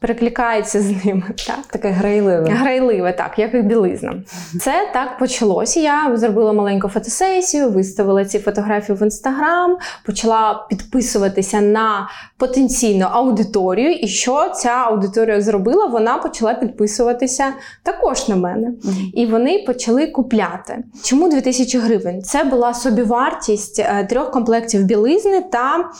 перекликається 0.00 0.80
з 0.80 1.04
ними. 1.04 1.22
Так? 1.46 1.66
Таке 1.70 1.88
грайливе. 1.88 2.48
Грайливе, 2.50 3.12
так, 3.12 3.38
як 3.38 3.54
і 3.54 3.62
білизна. 3.62 4.14
Це 4.60 4.90
так 4.92 5.18
почалося. 5.18 5.80
Я 5.80 6.16
зробила 6.16 6.52
маленьку 6.52 6.88
фотосесію, 6.88 7.70
виставила 7.70 8.24
ці 8.24 8.38
фотографії 8.38 8.98
в 8.98 9.02
інстаграм, 9.02 9.76
почала 10.06 10.66
підписуватися 10.70 11.60
на 11.60 12.08
потенційну 12.36 13.06
аудиторію. 13.10 13.92
І 13.92 14.08
що 14.08 14.48
ця 14.48 14.70
аудиторія 14.70 15.40
зробила? 15.40 15.86
Вона 15.86 16.18
почала 16.18 16.54
підписуватися 16.54 17.52
також 17.82 18.28
на 18.28 18.36
мене. 18.36 18.72
І 19.14 19.26
вони 19.26 19.64
почали 19.66 20.06
купляти. 20.06 20.84
Чому 21.04 21.28
2000 21.28 21.78
гривень? 21.78 22.22
Це 22.22 22.44
була 22.44 22.74
собівартість 22.74 23.78
е, 23.78 24.06
трьох 24.10 24.30
комплектів 24.30 24.84
білизни 24.84 25.40
та 25.52 25.90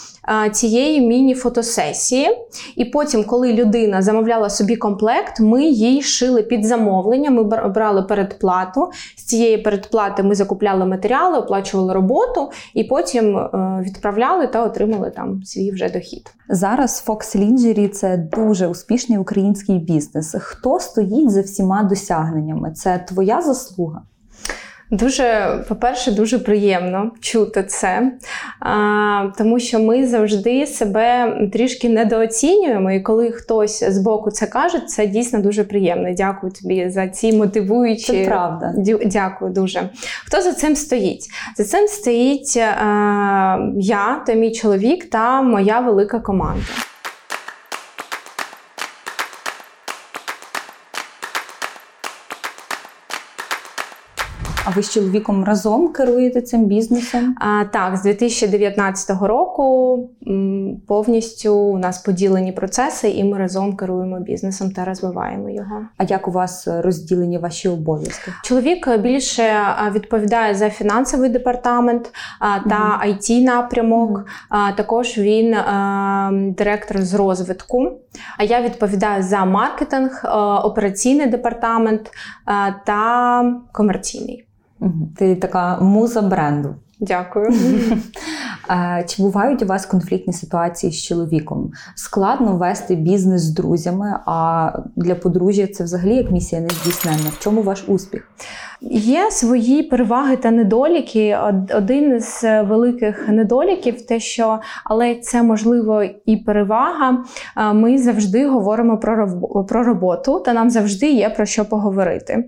е, 0.46 0.50
цієї 0.50 1.00
міні-фотосесії. 1.00 2.28
І 2.76 2.84
потім, 2.84 3.24
коли 3.24 3.52
людина 3.52 3.85
людина 3.86 4.02
замовляла 4.02 4.50
собі 4.50 4.76
комплект, 4.76 5.40
ми 5.40 5.64
їй 5.64 6.02
шили 6.02 6.42
під 6.42 6.66
замовлення. 6.66 7.30
Ми 7.30 7.44
брали 7.44 8.02
передплату. 8.02 8.90
З 9.16 9.24
цієї 9.24 9.58
передплати 9.58 10.22
ми 10.22 10.34
закупляли 10.34 10.84
матеріали, 10.84 11.38
оплачували 11.38 11.94
роботу 11.94 12.50
і 12.74 12.84
потім 12.84 13.36
е, 13.36 13.82
відправляли 13.86 14.46
та 14.46 14.64
отримали 14.64 15.10
там 15.10 15.42
свій 15.44 15.70
вже 15.70 15.88
дохід. 15.88 16.34
Зараз 16.48 17.04
Fox 17.06 17.36
Lingerie– 17.36 17.88
це 17.92 18.16
дуже 18.16 18.66
успішний 18.66 19.18
український 19.18 19.78
бізнес. 19.78 20.34
Хто 20.38 20.80
стоїть 20.80 21.30
за 21.30 21.40
всіма 21.40 21.82
досягненнями? 21.82 22.72
Це 22.72 23.04
твоя 23.08 23.42
заслуга? 23.42 24.02
Дуже, 24.90 25.58
по-перше, 25.68 26.12
дуже 26.12 26.38
приємно 26.38 27.10
чути 27.20 27.62
це, 27.62 28.12
тому 29.38 29.58
що 29.58 29.80
ми 29.80 30.06
завжди 30.06 30.66
себе 30.66 31.36
трішки 31.52 31.88
недооцінюємо, 31.88 32.92
і 32.92 33.00
коли 33.00 33.30
хтось 33.30 33.84
з 33.84 33.98
боку 33.98 34.30
це 34.30 34.46
каже, 34.46 34.80
це 34.80 35.06
дійсно 35.06 35.42
дуже 35.42 35.64
приємно. 35.64 36.14
Дякую 36.14 36.52
тобі 36.52 36.90
за 36.90 37.08
ці 37.08 37.32
мотивуючі. 37.32 38.12
Це 38.12 38.24
правда. 38.24 38.74
Дякую 39.06 39.52
дуже. 39.52 39.90
Хто 40.26 40.42
за 40.42 40.52
цим 40.52 40.76
стоїть? 40.76 41.26
За 41.56 41.64
цим 41.64 41.88
стоїть 41.88 42.56
я 42.56 44.22
та 44.26 44.32
мій 44.34 44.52
чоловік 44.52 45.10
та 45.10 45.42
моя 45.42 45.80
велика 45.80 46.18
команда. 46.18 46.62
А 54.68 54.70
ви 54.70 54.82
з 54.82 54.90
чоловіком 54.90 55.44
разом 55.44 55.92
керуєте 55.92 56.42
цим 56.42 56.64
бізнесом? 56.64 57.34
А, 57.40 57.64
Так, 57.64 57.96
з 57.96 58.02
2019 58.02 59.22
року 59.22 59.98
повністю 60.86 61.54
у 61.54 61.78
нас 61.78 61.98
поділені 61.98 62.52
процеси, 62.52 63.08
і 63.08 63.24
ми 63.24 63.38
разом 63.38 63.76
керуємо 63.76 64.20
бізнесом 64.20 64.70
та 64.70 64.84
розвиваємо 64.84 65.50
його. 65.50 65.80
А 65.96 66.04
як 66.04 66.28
у 66.28 66.30
вас 66.30 66.68
розділені 66.68 67.38
ваші 67.38 67.68
обов'язки? 67.68 68.32
Чоловік 68.44 68.98
більше 68.98 69.44
відповідає 69.92 70.54
за 70.54 70.70
фінансовий 70.70 71.30
департамент 71.30 72.12
та 72.68 73.02
it 73.06 73.44
напрямок. 73.44 74.26
Також 74.76 75.18
він 75.18 75.56
директор 76.54 77.02
з 77.02 77.14
розвитку. 77.14 77.92
А 78.38 78.44
я 78.44 78.62
відповідаю 78.62 79.22
за 79.22 79.44
маркетинг, 79.44 80.24
операційний 80.64 81.26
департамент 81.26 82.10
та 82.86 83.42
комерційний. 83.72 84.46
Ти 85.16 85.36
така 85.36 85.78
муза 85.80 86.22
бренду. 86.22 86.74
Дякую. 87.00 87.52
Чи 89.06 89.22
бувають 89.22 89.62
у 89.62 89.66
вас 89.66 89.86
конфліктні 89.86 90.32
ситуації 90.32 90.92
з 90.92 91.02
чоловіком? 91.02 91.72
Складно 91.94 92.56
вести 92.56 92.94
бізнес 92.94 93.42
з 93.42 93.50
друзями, 93.50 94.18
а 94.26 94.72
для 94.96 95.14
подружжя 95.14 95.66
це 95.66 95.84
взагалі 95.84 96.16
як 96.16 96.30
місія 96.30 96.60
нездійсненна. 96.60 97.30
В 97.30 97.38
чому 97.38 97.62
ваш 97.62 97.84
успіх? 97.88 98.28
Є 98.80 99.30
свої 99.30 99.82
переваги 99.82 100.36
та 100.36 100.50
недоліки. 100.50 101.38
Один 101.74 102.20
з 102.20 102.62
великих 102.62 103.28
недоліків, 103.28 104.06
те, 104.06 104.20
що 104.20 104.58
але 104.84 105.14
це 105.14 105.42
можливо 105.42 106.02
і 106.26 106.36
перевага. 106.36 107.24
Ми 107.74 107.98
завжди 107.98 108.48
говоримо 108.48 108.98
про 109.68 109.84
роботу, 109.84 110.40
та 110.40 110.52
нам 110.52 110.70
завжди 110.70 111.10
є 111.10 111.30
про 111.30 111.46
що 111.46 111.64
поговорити. 111.64 112.44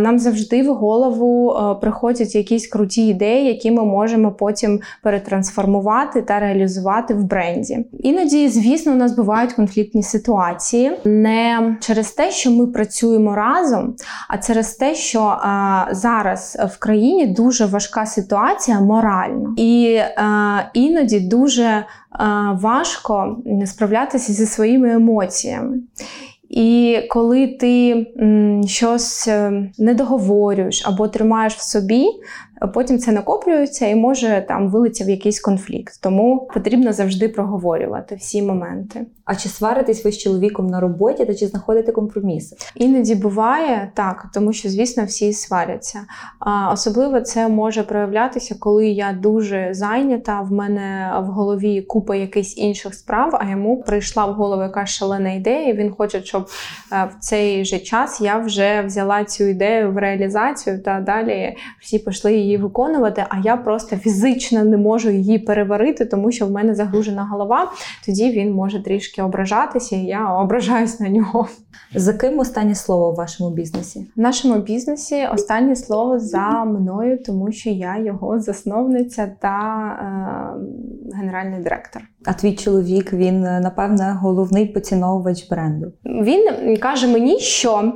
Нам 0.00 0.18
завжди 0.18 0.62
в 0.62 0.74
голову 0.74 1.56
приходять 1.80 2.34
якісь 2.34 2.68
круті 2.68 3.08
ідеї, 3.08 3.46
які 3.46 3.70
ми 3.70 3.84
можемо 3.84 4.32
потім 4.32 4.80
перетрансформувати 5.02 6.22
та 6.22 6.40
реалізувати 6.40 7.14
в 7.14 7.24
бренді. 7.24 7.86
Іноді, 7.98 8.48
звісно, 8.48 8.92
у 8.92 8.96
нас 8.96 9.16
бувають 9.16 9.52
конфліктні 9.52 10.02
ситуації 10.02 10.92
не 11.04 11.76
через 11.80 12.12
те, 12.12 12.30
що 12.30 12.50
ми 12.50 12.66
працюємо 12.66 13.34
разом, 13.34 13.94
а 14.28 14.38
через 14.38 14.74
те, 14.74 14.94
що 14.94 15.36
зараз 15.90 16.58
в 16.70 16.78
країні 16.78 17.26
дуже 17.26 17.66
важка 17.66 18.06
ситуація 18.06 18.80
морально, 18.80 19.54
і 19.56 20.00
іноді 20.74 21.20
дуже 21.20 21.84
важко 22.52 23.36
справлятися 23.66 24.32
зі 24.32 24.46
своїми 24.46 24.92
емоціями. 24.92 25.78
І 26.48 26.98
коли 27.10 27.46
ти 27.46 28.06
щось 28.66 29.28
е, 29.28 29.70
не 29.78 29.94
договорюєш 29.94 30.86
або 30.86 31.08
тримаєш 31.08 31.54
в 31.54 31.62
собі, 31.62 32.06
потім 32.66 32.98
це 32.98 33.12
накоплюється 33.12 33.86
і 33.86 33.94
може 33.94 34.44
там 34.48 34.68
вилиться 34.68 35.04
якийсь 35.04 35.40
конфлікт. 35.40 36.00
Тому 36.02 36.48
потрібно 36.54 36.92
завжди 36.92 37.28
проговорювати 37.28 38.14
всі 38.14 38.42
моменти. 38.42 39.06
А 39.24 39.34
чи 39.34 39.48
сваритесь 39.48 40.04
ви 40.04 40.12
з 40.12 40.18
чоловіком 40.18 40.66
на 40.66 40.80
роботі 40.80 41.24
та 41.24 41.34
чи 41.34 41.46
знаходите 41.46 41.92
компроміси? 41.92 42.56
Іноді 42.74 43.14
буває 43.14 43.92
так, 43.94 44.26
тому 44.34 44.52
що, 44.52 44.68
звісно, 44.68 45.04
всі 45.04 45.32
сваряться. 45.32 46.00
А 46.38 46.72
особливо 46.72 47.20
це 47.20 47.48
може 47.48 47.82
проявлятися, 47.82 48.56
коли 48.58 48.88
я 48.88 49.12
дуже 49.12 49.68
зайнята. 49.72 50.40
В 50.40 50.52
мене 50.52 51.12
в 51.20 51.24
голові 51.24 51.82
купа 51.82 52.16
якихось 52.16 52.58
інших 52.58 52.94
справ, 52.94 53.38
а 53.40 53.50
йому 53.50 53.82
прийшла 53.82 54.26
в 54.26 54.32
голову 54.34 54.62
якась 54.62 54.88
шалена 54.90 55.32
ідея. 55.32 55.68
і 55.68 55.72
Він 55.72 55.90
хоче, 55.90 56.22
щоб 56.22 56.48
е, 56.92 57.04
в 57.04 57.20
цей 57.20 57.64
же 57.64 57.78
час 57.78 58.20
я 58.20 58.38
вже 58.38 58.82
взяла 58.82 59.24
цю 59.24 59.44
ідею 59.44 59.92
в 59.92 59.96
реалізацію, 59.96 60.82
та 60.82 61.00
далі 61.00 61.56
всі 61.80 61.98
пішли 61.98 62.34
її 62.34 62.47
виконувати. 62.56 63.24
А 63.28 63.38
я 63.44 63.56
просто 63.56 63.96
фізично 63.96 64.64
не 64.64 64.76
можу 64.76 65.10
її 65.10 65.38
переварити, 65.38 66.04
тому 66.04 66.32
що 66.32 66.46
в 66.46 66.50
мене 66.50 66.74
загружена 66.74 67.24
голова. 67.24 67.72
Тоді 68.06 68.30
він 68.30 68.52
може 68.52 68.82
трішки 68.82 69.22
ображатися, 69.22 69.96
і 69.96 70.04
я 70.04 70.32
ображаюсь 70.32 71.00
на 71.00 71.08
нього. 71.08 71.48
За 71.94 72.12
ким 72.12 72.38
останнє 72.38 72.74
слово 72.74 73.12
в 73.12 73.14
вашому 73.14 73.50
бізнесі? 73.50 74.10
В 74.16 74.20
нашому 74.20 74.58
бізнесі 74.58 75.28
останнє 75.32 75.76
слово 75.76 76.18
за 76.18 76.64
мною, 76.64 77.22
тому 77.22 77.52
що 77.52 77.70
я 77.70 77.98
його 77.98 78.40
засновниця 78.40 79.32
та 79.40 79.56
е, 81.12 81.16
генеральний 81.16 81.60
директор. 81.62 82.02
А 82.26 82.32
твій 82.32 82.52
чоловік 82.52 83.12
він 83.12 83.40
напевне 83.40 84.18
головний 84.22 84.66
поціновувач 84.66 85.48
бренду. 85.50 85.92
Він 86.04 86.76
каже 86.76 87.06
мені, 87.06 87.38
що 87.38 87.92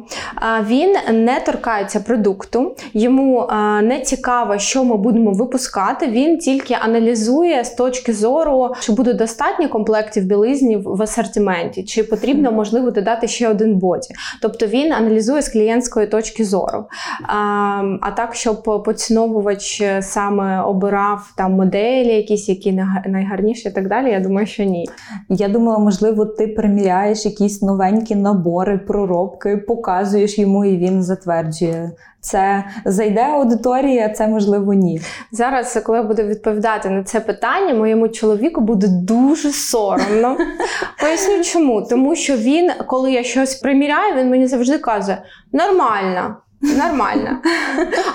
він 0.66 0.96
не 1.12 1.40
торкається 1.40 2.00
продукту, 2.00 2.76
йому 2.92 3.48
не 3.82 4.00
цікаво, 4.00 4.58
що 4.58 4.84
ми 4.84 4.96
будемо 4.96 5.32
випускати. 5.32 6.06
Він 6.06 6.38
тільки 6.38 6.76
аналізує 6.80 7.64
з 7.64 7.74
точки 7.74 8.12
зору, 8.12 8.74
чи 8.80 8.92
буде 8.92 9.12
достатньо 9.14 9.68
комплектів 9.68 10.24
білизні 10.24 10.76
в 10.76 11.02
асортименті, 11.02 11.84
чи 11.84 12.04
потрібно 12.04 12.52
можливо 12.52 12.90
додати 12.90 13.28
ще 13.28 13.48
один 13.48 13.74
боді. 13.78 14.08
Тобто 14.42 14.66
він 14.66 14.92
аналізує 14.92 15.42
з 15.42 15.48
клієнтської 15.48 16.06
точки 16.06 16.44
зору. 16.44 16.84
А 17.28 17.82
а 18.00 18.10
так, 18.10 18.34
щоб 18.34 18.82
поціновувач 18.84 19.82
саме 20.00 20.62
обирав 20.62 21.32
там 21.36 21.52
моделі, 21.52 22.08
якісь 22.08 22.48
які 22.48 22.72
найгарніші, 23.06 23.68
і 23.68 23.72
так 23.72 23.88
далі. 23.88 24.11
Я 24.12 24.20
думаю, 24.20 24.46
що 24.46 24.64
ні. 24.64 24.88
Я 25.28 25.48
думала, 25.48 25.78
можливо, 25.78 26.26
ти 26.26 26.46
приміряєш 26.46 27.24
якісь 27.24 27.62
новенькі 27.62 28.14
набори, 28.14 28.78
проробки, 28.78 29.56
показуєш 29.56 30.38
йому, 30.38 30.64
і 30.64 30.76
він 30.76 31.02
затверджує. 31.02 31.92
Це 32.20 32.64
зайде 32.84 33.22
аудиторія, 33.22 34.08
це 34.08 34.28
можливо 34.28 34.74
ні. 34.74 35.00
Зараз, 35.32 35.82
коли 35.84 35.98
я 35.98 36.04
буду 36.04 36.22
відповідати 36.22 36.90
на 36.90 37.04
це 37.04 37.20
питання, 37.20 37.74
моєму 37.74 38.08
чоловіку 38.08 38.60
буде 38.60 38.86
дуже 38.88 39.52
соромно. 39.52 40.36
Поясню 41.00 41.44
чому. 41.44 41.82
Тому 41.82 42.16
що 42.16 42.36
він, 42.36 42.70
коли 42.86 43.12
я 43.12 43.22
щось 43.22 43.54
приміряю, 43.54 44.14
він 44.16 44.30
мені 44.30 44.46
завжди 44.46 44.78
каже: 44.78 45.18
нормально. 45.52 46.36
Нормально. 46.62 47.38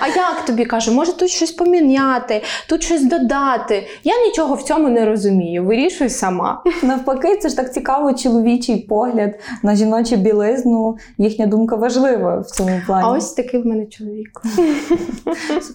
А 0.00 0.06
як 0.06 0.44
тобі 0.46 0.64
каже, 0.64 0.90
може 0.90 1.12
тут 1.12 1.30
щось 1.30 1.50
поміняти, 1.52 2.42
тут 2.68 2.82
щось 2.82 3.04
додати. 3.04 3.86
Я 4.04 4.12
нічого 4.26 4.54
в 4.54 4.62
цьому 4.62 4.88
не 4.88 5.04
розумію. 5.04 5.64
Вирішуй 5.64 6.08
сама. 6.08 6.62
Навпаки, 6.82 7.36
це 7.36 7.48
ж 7.48 7.56
так 7.56 7.74
цікаво, 7.74 8.12
чоловічий 8.12 8.76
погляд 8.76 9.30
на 9.62 9.74
жіночу 9.74 10.16
білизну. 10.16 10.96
Їхня 11.18 11.46
думка 11.46 11.76
важлива 11.76 12.38
в 12.40 12.46
цьому 12.46 12.80
плані. 12.86 13.04
А 13.06 13.10
ось 13.10 13.32
такий 13.32 13.62
в 13.62 13.66
мене 13.66 13.86
чоловік. 13.86 14.42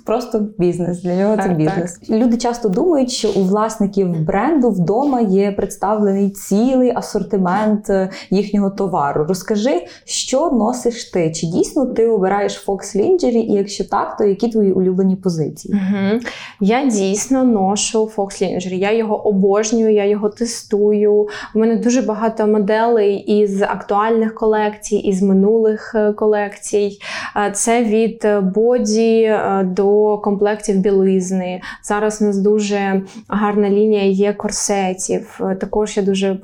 Просто 0.05 0.39
бізнес. 0.57 1.01
Для 1.01 1.15
нього 1.15 1.37
це 1.43 1.49
бізнес. 1.49 1.93
Так. 1.99 2.09
Люди 2.09 2.37
часто 2.37 2.69
думають, 2.69 3.11
що 3.11 3.29
у 3.29 3.43
власників 3.43 4.19
бренду 4.25 4.69
вдома 4.69 5.21
є 5.21 5.51
представлений 5.51 6.29
цілий 6.29 6.91
асортимент 6.95 7.89
е, 7.89 8.09
їхнього 8.29 8.69
товару. 8.69 9.25
Розкажи, 9.25 9.85
що 10.05 10.51
носиш 10.51 11.11
ти? 11.11 11.31
Чи 11.31 11.47
дійсно 11.47 11.85
ти 11.85 12.07
обираєш 12.07 12.62
Fox 12.67 12.97
Lingerie, 12.97 13.45
і 13.45 13.53
якщо 13.53 13.83
так, 13.83 14.17
то 14.17 14.23
які 14.23 14.49
твої 14.49 14.71
улюблені 14.71 15.15
позиції? 15.15 15.73
Угу. 15.73 16.19
Я 16.59 16.85
дійсно 16.85 17.43
ношу 17.43 18.11
Fox 18.15 18.43
Lingerie. 18.43 18.73
Я 18.73 18.91
його 18.91 19.27
обожнюю, 19.27 19.93
я 19.93 20.05
його 20.05 20.29
тестую. 20.29 21.27
У 21.55 21.59
мене 21.59 21.75
дуже 21.75 22.01
багато 22.01 22.47
моделей 22.47 23.15
із 23.15 23.61
актуальних 23.61 24.35
колекцій, 24.35 24.95
із 24.95 25.21
минулих 25.21 25.95
е, 25.95 26.13
колекцій. 26.13 26.99
Е, 27.47 27.51
це 27.51 27.83
від 27.83 28.27
боді 28.55 29.21
е, 29.21 29.63
до 29.63 30.17
комплектів 30.17 30.77
білизни. 30.79 31.61
Зараз 31.83 32.21
у 32.21 32.25
нас 32.25 32.37
дуже 32.37 33.01
гарна 33.27 33.69
лінія 33.69 34.03
є 34.03 34.33
корсетів. 34.33 35.39
Також 35.59 35.97
я 35.97 36.03
дуже 36.03 36.35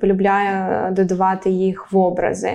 полюбляю 0.00 0.94
додавати 0.94 1.50
їх 1.50 1.92
в 1.92 1.98
образи. 1.98 2.50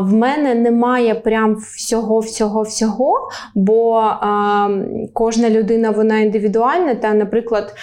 В 0.00 0.12
мене 0.12 0.54
немає 0.54 1.14
прям 1.14 1.54
всього 1.54 2.18
всього-всього, 2.24 3.28
бо 3.54 3.94
а, 3.96 4.68
кожна 5.12 5.50
людина 5.50 5.90
вона 5.90 6.18
індивідуальна. 6.18 6.94
Та, 6.94 7.14
наприклад, 7.14 7.74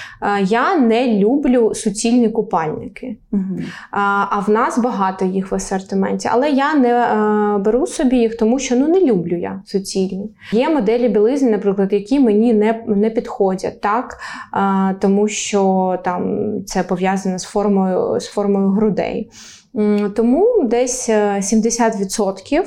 я 0.43 0.77
не 0.77 1.17
люблю 1.17 1.73
суцільні 1.75 2.29
купальники. 2.29 3.17
Угу. 3.31 3.59
А 3.91 4.25
а 4.29 4.39
в 4.39 4.49
нас 4.49 4.79
багато 4.79 5.25
їх 5.25 5.51
в 5.51 5.55
асортименті, 5.55 6.29
але 6.31 6.49
я 6.49 6.75
не 6.75 6.93
а, 6.93 7.57
беру 7.57 7.87
собі 7.87 8.17
їх, 8.17 8.37
тому 8.37 8.59
що 8.59 8.75
ну, 8.75 8.87
не 8.87 9.01
люблю 9.05 9.37
я 9.37 9.61
суцільні. 9.65 10.29
Є 10.51 10.69
моделі 10.69 11.09
білизни, 11.09 11.51
наприклад, 11.51 11.93
які 11.93 12.19
мені 12.19 12.53
не 12.53 12.83
не 12.87 13.09
підходять, 13.09 13.81
так? 13.81 14.17
А, 14.51 14.93
тому 14.99 15.27
що 15.27 15.95
там 16.03 16.51
це 16.65 16.83
пов'язано 16.83 17.39
з 17.39 17.43
формою, 17.43 18.19
з 18.19 18.27
формою 18.27 18.69
грудей. 18.69 19.29
Тому 20.15 20.63
десь 20.63 21.09
70% 21.09 22.59
Е, 22.61 22.65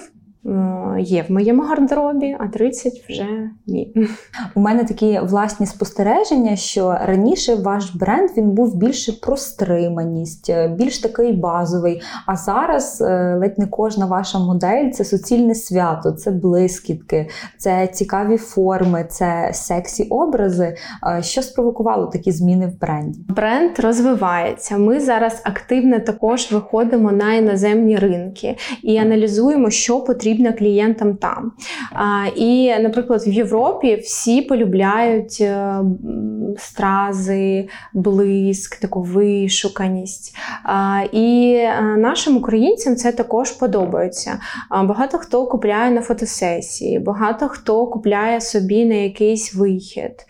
є 0.98 1.24
в 1.28 1.32
моєму 1.32 1.62
гардеробі, 1.62 2.36
а 2.40 2.48
30 2.48 3.04
вже 3.08 3.26
ні. 3.66 3.94
У 4.54 4.60
мене 4.60 4.84
такі 4.84 5.20
власні 5.22 5.66
спостереження, 5.66 6.56
що 6.56 6.96
раніше 7.04 7.54
ваш 7.54 7.94
бренд 7.94 8.30
він 8.36 8.50
був 8.50 8.76
більше 8.76 9.12
про 9.12 9.36
стриманість, 9.36 10.50
е, 10.50 10.68
більш 10.68 10.98
такий 10.98 11.32
базовий. 11.32 12.02
А 12.26 12.36
зараз 12.36 13.00
е, 13.00 13.36
ледь 13.40 13.58
не 13.58 13.66
кожна 13.66 14.06
ваша 14.06 14.38
модель 14.38 14.90
це 14.90 15.04
суцільне 15.04 15.54
свято, 15.54 16.10
це 16.10 16.30
блискітки, 16.30 17.28
це 17.58 17.86
цікаві 17.86 18.36
форми, 18.36 19.06
це 19.08 19.50
сексі 19.52 20.04
образи. 20.04 20.76
Що 21.20 21.42
спровокувало 21.42 22.06
такі 22.06 22.32
зміни 22.32 22.66
в 22.66 22.80
бренді? 22.80 23.20
Бренд 23.28 23.78
розвивається. 23.78 24.78
Ми 24.78 25.00
зараз 25.00 25.42
активно 25.44 26.00
також 26.00 26.52
виходимо 26.52 27.12
на 27.12 27.34
іноземні 27.34 27.96
ринки 27.96 28.56
і 28.82 28.96
аналізуємо, 28.96 29.70
що 29.70 30.00
потрібно 30.00 30.33
потрібна 30.34 30.52
клієнтам 30.52 31.16
там. 31.16 31.52
І, 32.36 32.74
наприклад, 32.80 33.22
в 33.26 33.32
Європі 33.32 33.96
всі 33.96 34.42
полюбляють 34.42 35.38
е, 35.40 35.76
стрази, 36.58 37.68
блиск, 37.92 38.80
таку 38.80 39.02
вишуканість. 39.02 40.36
І 41.12 41.56
е, 41.58 41.82
нашим 41.96 42.36
українцям 42.36 42.96
це 42.96 43.12
також 43.12 43.50
подобається. 43.50 44.40
Багато 44.70 45.18
хто 45.18 45.46
купляє 45.46 45.90
на 45.90 46.00
фотосесії, 46.00 46.98
багато 46.98 47.48
хто 47.48 47.86
купляє 47.86 48.40
собі 48.40 48.84
на 48.84 48.94
якийсь 48.94 49.54
вихід. 49.54 50.26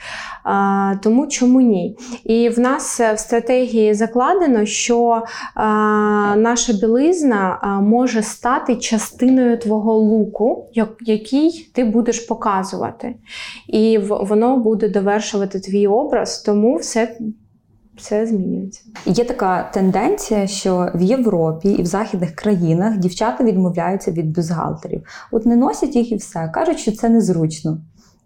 Тому 1.02 1.26
чому 1.26 1.60
ні? 1.60 1.96
І 2.24 2.48
в 2.48 2.58
нас 2.58 3.00
в 3.00 3.18
стратегії 3.18 3.94
закладено, 3.94 4.66
що 4.66 5.22
наша 6.36 6.72
білизна 6.72 7.58
може 7.82 8.22
стати 8.22 8.76
частиною 8.76 9.58
твого 9.58 9.98
луку, 9.98 10.66
який 11.00 11.70
ти 11.74 11.84
будеш 11.84 12.20
показувати. 12.20 13.14
І 13.68 13.98
воно 13.98 14.56
буде 14.56 14.88
довершувати 14.88 15.60
твій 15.60 15.86
образ, 15.86 16.42
тому 16.42 16.76
все. 16.76 17.16
Все 17.96 18.26
змінюється. 18.26 18.80
Є 19.06 19.24
така 19.24 19.70
тенденція, 19.74 20.46
що 20.46 20.90
в 20.94 21.02
Європі 21.02 21.68
і 21.68 21.82
в 21.82 21.86
західних 21.86 22.34
країнах 22.34 22.98
дівчата 22.98 23.44
відмовляються 23.44 24.10
від 24.10 24.32
бюстгальтерів. 24.32 25.02
От 25.30 25.46
не 25.46 25.56
носять 25.56 25.96
їх 25.96 26.12
і 26.12 26.16
все. 26.16 26.50
Кажуть, 26.54 26.78
що 26.78 26.92
це 26.92 27.08
незручно. 27.08 27.78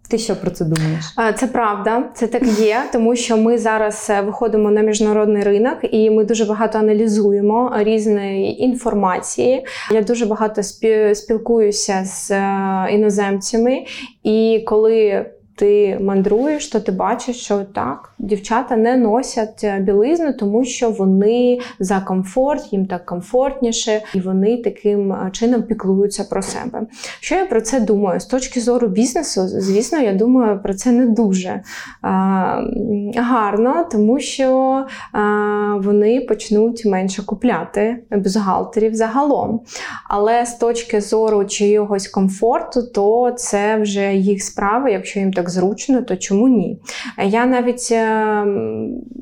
Ти 0.09 0.17
що 0.17 0.35
про 0.35 0.51
це 0.51 0.65
думаєш? 0.65 1.05
Це 1.35 1.47
правда, 1.47 2.03
це 2.13 2.27
так 2.27 2.43
є, 2.43 2.83
тому 2.93 3.15
що 3.15 3.37
ми 3.37 3.57
зараз 3.57 4.07
е, 4.09 4.21
виходимо 4.21 4.71
на 4.71 4.81
міжнародний 4.81 5.43
ринок 5.43 5.77
і 5.91 6.09
ми 6.09 6.25
дуже 6.25 6.45
багато 6.45 6.77
аналізуємо 6.77 7.73
різної 7.75 8.63
інформації. 8.63 9.65
Я 9.91 10.01
дуже 10.01 10.25
багато 10.25 10.63
спілкуюся 11.13 12.05
з 12.05 12.31
е, 12.31 12.87
іноземцями, 12.91 13.85
і 14.23 14.63
коли 14.67 15.25
ти 15.59 15.99
мандруєш, 16.01 16.67
то 16.67 16.79
ти 16.79 16.91
бачиш, 16.91 17.35
що 17.35 17.63
так, 17.75 18.13
дівчата 18.19 18.75
не 18.75 18.97
носять 18.97 19.63
е, 19.63 19.79
білизну, 19.79 20.33
тому 20.33 20.65
що 20.65 20.89
вони 20.89 21.59
за 21.79 21.99
комфорт, 21.99 22.73
їм 22.73 22.85
так 22.85 23.05
комфортніше, 23.05 24.01
і 24.13 24.19
вони 24.19 24.57
таким 24.57 25.13
е, 25.13 25.29
чином 25.31 25.63
піклуються 25.63 26.23
про 26.23 26.41
себе. 26.41 26.81
Що 27.19 27.35
я 27.35 27.45
про 27.45 27.61
це 27.61 27.79
думаю? 27.79 28.19
З 28.19 28.25
точки 28.25 28.61
зору 28.61 28.87
бізнесу, 28.87 29.47
звісно, 29.47 29.99
я 29.99 30.13
думаю 30.13 30.59
про 30.63 30.73
це 30.73 30.91
не 30.91 31.05
дуже 31.05 31.61
а, 32.01 32.09
гарно, 33.15 33.87
тому 33.91 34.19
що 34.19 34.85
а, 35.13 35.19
вони 35.83 36.21
почнуть 36.21 36.85
менше 36.85 37.25
купляти 37.25 38.03
бюзгалтерів 38.11 38.95
загалом. 38.95 39.61
Але 40.09 40.45
з 40.45 40.53
точки 40.53 41.01
зору 41.01 41.45
чогось 41.45 42.07
комфорту, 42.07 42.83
то 42.83 43.31
це 43.31 43.77
вже 43.77 44.13
їх 44.13 44.43
справа, 44.43 44.89
якщо 44.89 45.19
їм 45.19 45.33
так 45.33 45.48
зручно, 45.49 46.01
то 46.01 46.17
чому 46.17 46.47
ні? 46.47 46.79
Я 47.25 47.45
навіть 47.45 47.89
е, 47.91 48.45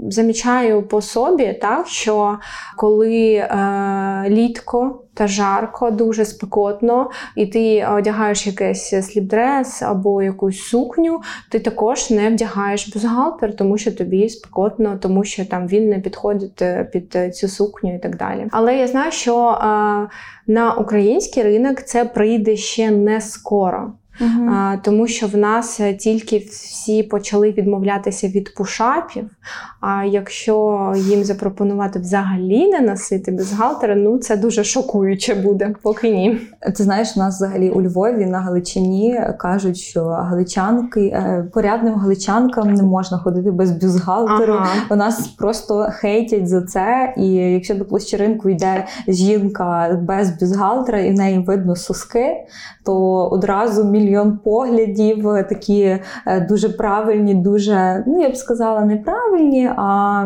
замічаю 0.09 0.83
по 0.83 1.01
собі, 1.01 1.57
так, 1.61 1.87
що 1.87 2.37
коли 2.75 3.33
е, 3.33 4.25
літко 4.29 5.03
та 5.17 5.27
жарко, 5.27 5.91
дуже 5.91 6.25
спекотно, 6.25 7.09
і 7.35 7.45
ти 7.45 7.87
одягаєш 7.97 8.47
якийсь 8.47 8.89
сліпдрес 8.89 9.81
або 9.81 10.21
якусь 10.21 10.61
сукню, 10.61 11.21
ти 11.51 11.59
також 11.59 12.09
не 12.09 12.29
вдягаєш 12.29 12.93
бюстгальтер, 12.93 13.55
тому 13.55 13.77
що 13.77 13.91
тобі 13.91 14.29
спекотно, 14.29 14.97
тому 15.01 15.23
що 15.23 15.45
там 15.45 15.67
він 15.67 15.89
не 15.89 15.99
підходить 15.99 16.61
е, 16.61 16.89
під 16.93 17.35
цю 17.35 17.47
сукню 17.47 17.95
і 17.95 17.99
так 17.99 18.17
далі. 18.17 18.47
Але 18.51 18.77
я 18.77 18.87
знаю, 18.87 19.11
що 19.11 19.49
е, 19.49 19.63
на 20.47 20.73
український 20.77 21.43
ринок 21.43 21.81
це 21.81 22.05
прийде 22.05 22.55
ще 22.55 22.91
не 22.91 23.21
скоро. 23.21 23.93
Угу. 24.21 24.49
А, 24.51 24.77
Тому 24.83 25.07
що 25.07 25.27
в 25.27 25.37
нас 25.37 25.79
е, 25.79 25.93
тільки 25.93 26.37
всі 26.37 27.03
почали 27.03 27.51
відмовлятися 27.51 28.27
від 28.27 28.55
пушапів. 28.55 29.29
А 29.81 30.03
якщо 30.03 30.93
їм 30.97 31.23
запропонувати 31.23 31.99
взагалі 31.99 32.67
не 32.67 32.79
носити 32.79 33.31
бюстгальтери, 33.31 33.95
ну 33.95 34.17
це 34.17 34.37
дуже 34.37 34.63
шокуюче 34.63 35.35
буде, 35.35 35.75
поки 35.81 36.11
ні. 36.11 36.41
Ти 36.77 36.83
знаєш, 36.83 37.13
у 37.15 37.19
нас 37.19 37.35
взагалі 37.35 37.69
у 37.69 37.81
Львові 37.81 38.25
на 38.25 38.39
Галичині 38.39 39.21
кажуть, 39.39 39.77
що 39.77 40.03
галичанки 40.05 41.01
е, 41.01 41.49
порядним 41.53 41.93
галичанкам 41.93 42.73
не 42.73 42.83
можна 42.83 43.17
ходити 43.17 43.51
без 43.51 43.71
бюстгальтеру. 43.71 44.53
Ага. 44.53 44.69
У 44.89 44.95
нас 44.95 45.27
просто 45.27 45.87
хейтять 45.91 46.47
за 46.47 46.61
це. 46.61 47.13
І 47.17 47.27
якщо 47.33 47.75
до 47.75 47.85
площеринку 47.85 48.49
йде 48.49 48.85
жінка 49.07 49.99
без 50.01 50.39
бюстгальтера 50.39 50.99
і 50.99 51.11
в 51.11 51.13
неї 51.13 51.39
видно 51.39 51.75
соски, 51.75 52.35
то 52.85 53.27
одразу 53.27 53.83
мільйон 53.83 54.06
поглядів, 54.43 55.23
такі 55.23 55.81
е, 55.81 56.01
дуже 56.49 56.69
правильні, 56.69 57.35
дуже, 57.35 58.03
ну 58.07 58.21
я 58.21 58.29
б 58.29 58.35
сказала, 58.35 58.85
неправильні, 58.85 59.69
а 59.77 60.25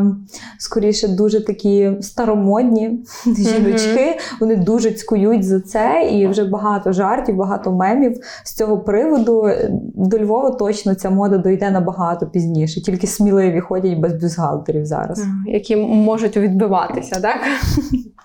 скоріше 0.59 1.07
дуже 1.07 1.45
такі 1.45 1.91
старомодні 2.01 3.05
жіночки. 3.25 4.17
Вони 4.39 4.55
дуже 4.55 4.91
цькують 4.91 5.43
за 5.43 5.59
це, 5.59 6.09
і 6.11 6.27
вже 6.27 6.43
багато 6.43 6.91
жартів, 6.91 7.35
багато 7.35 7.71
мемів 7.71 8.17
з 8.43 8.53
цього 8.53 8.79
приводу. 8.79 9.49
До 9.95 10.19
Львова 10.19 10.51
точно 10.51 10.95
ця 10.95 11.09
мода 11.09 11.37
дойде 11.37 11.71
набагато 11.71 12.27
пізніше, 12.27 12.81
тільки 12.81 13.07
сміливі 13.07 13.59
ходять 13.59 13.99
без 13.99 14.13
бюстгальтерів 14.13 14.85
зараз, 14.85 15.25
які 15.45 15.75
можуть 15.75 16.37
відбиватися, 16.37 17.21
так? 17.21 17.37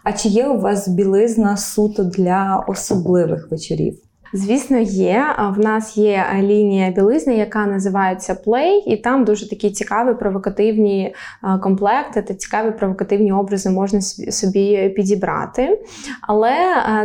А 0.05 0.13
чи 0.13 0.29
є 0.29 0.47
у 0.47 0.61
вас 0.61 0.89
білизна 0.89 1.57
суто 1.57 2.05
для 2.05 2.65
особливих 2.69 3.51
вечорів? 3.51 3.99
Звісно, 4.33 4.79
є. 4.79 5.25
В 5.57 5.59
нас 5.59 5.97
є 5.97 6.27
лінія 6.41 6.91
білизни, 6.91 7.37
яка 7.37 7.67
називається 7.67 8.37
Play, 8.47 8.83
і 8.87 8.97
там 8.97 9.25
дуже 9.25 9.49
такі 9.49 9.71
цікаві 9.71 10.15
провокативні 10.15 11.15
комплекти 11.63 12.23
та 12.23 12.35
цікаві 12.35 12.71
провокативні 12.71 13.33
образи 13.33 13.71
можна 13.71 14.01
собі 14.01 14.89
підібрати. 14.89 15.81
Але 16.21 16.57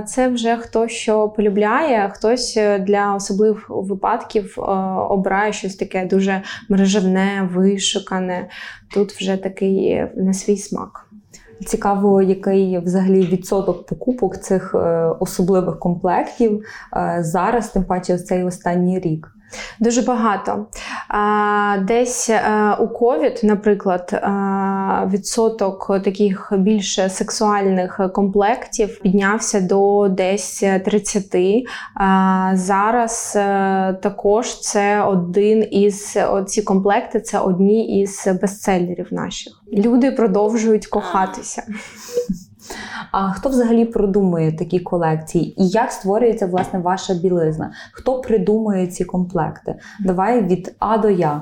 це 0.08 0.28
вже 0.28 0.58
хто 0.58 0.88
що 0.88 1.30
полюбляє, 1.30 2.12
хтось 2.14 2.58
е, 2.58 2.80
для 2.80 3.16
особливих 3.16 3.66
випадків 3.70 4.54
обирає 5.10 5.54
щось 5.54 5.76
таке 5.76 6.06
дуже 6.06 6.42
мережевне, 6.70 7.50
вишукане. 7.54 8.50
Тут 8.94 9.12
вже 9.12 9.38
такий 9.38 9.86
е, 9.88 10.12
на 10.16 10.34
свій 10.34 10.58
смак. 10.58 11.11
Цікаво, 11.66 12.22
який 12.22 12.80
взагалі 12.80 13.22
відсоток 13.22 13.86
покупок 13.86 14.38
цих 14.38 14.76
е, 14.76 14.78
особливих 15.20 15.80
комплектів 15.80 16.64
е, 16.96 17.18
зараз, 17.24 17.70
тим 17.70 17.84
паче, 17.84 18.18
цей 18.18 18.44
останній 18.44 19.00
рік. 19.00 19.36
Дуже 19.80 20.02
багато. 20.02 20.66
Десь 21.88 22.30
е, 22.30 22.76
у 22.80 22.88
ковід, 22.88 23.40
наприклад, 23.44 24.24
відсоток 25.12 25.92
таких 26.04 26.54
більш 26.58 27.00
сексуальних 27.10 28.00
комплектів 28.14 29.00
піднявся 29.02 29.62
до 29.62 30.08
десь 30.10 30.64
30. 30.86 31.36
Зараз 32.54 33.34
е, 33.36 34.00
також 34.02 34.60
це 34.60 35.02
один 35.02 35.68
із 35.72 36.18
ці 36.48 36.62
комплекти 36.62 37.22
це 37.22 37.40
одні 37.40 38.02
із 38.02 38.28
бестселерів 38.42 39.08
наших. 39.12 39.54
Люди 39.74 40.12
продовжують 40.12 40.88
кохатися. 40.88 41.64
А 43.12 43.32
хто 43.32 43.50
взагалі 43.50 43.86
продумує 43.86 44.52
такі 44.52 44.80
колекції? 44.80 45.62
І 45.62 45.68
як 45.68 45.92
створюється 45.92 46.48
власне 46.48 46.80
ваша 46.80 47.14
білизна? 47.14 47.72
Хто 47.92 48.22
придумує 48.22 48.88
ці 48.88 49.06
комплекти? 49.06 49.76
Давай 50.00 50.42
від 50.42 50.76
А 50.80 50.98
до 50.98 51.10
Я. 51.10 51.42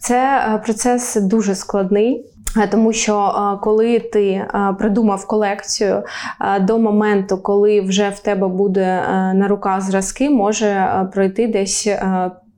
Це 0.00 0.48
е, 0.54 0.58
процес 0.58 1.16
дуже 1.16 1.54
складний. 1.54 2.26
Е, 2.56 2.66
тому 2.66 2.92
що 2.92 3.16
е, 3.18 3.58
коли 3.62 3.98
ти 3.98 4.46
придумав 4.78 5.26
колекцію 5.26 6.02
до 6.60 6.78
моменту, 6.78 7.38
коли 7.38 7.80
вже 7.80 8.08
в 8.08 8.18
тебе 8.18 8.48
буде 8.48 9.02
на 9.34 9.48
руках 9.48 9.80
зразки, 9.80 10.30
може 10.30 10.86
пройти 11.12 11.48
десь 11.48 11.88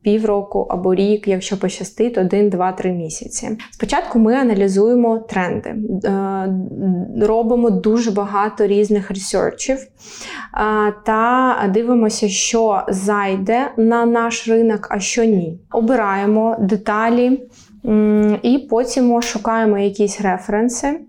півроку 0.04 0.66
або 0.70 0.94
рік, 0.94 1.28
якщо 1.28 1.60
пощастить, 1.60 2.18
один, 2.18 2.50
два, 2.50 2.72
три 2.72 2.92
місяці. 2.92 3.58
Спочатку 3.70 4.18
ми 4.18 4.34
аналізуємо 4.34 5.18
тренди, 5.18 5.74
е, 6.04 6.54
робимо 7.22 7.70
дуже 7.70 8.10
багато 8.10 8.66
різних 8.66 9.10
ресерчів 9.10 9.76
е, 9.76 9.86
та 11.06 11.70
дивимося, 11.74 12.28
що 12.28 12.82
зайде 12.88 13.70
на 13.76 14.06
наш 14.06 14.48
ринок, 14.48 14.88
а 14.90 15.00
що 15.00 15.24
ні. 15.24 15.58
Обираємо 15.72 16.56
деталі. 16.60 17.48
І 18.42 18.58
потім 18.70 19.22
шукаємо 19.22 19.78
якісь 19.78 20.20
референси, 20.20 21.00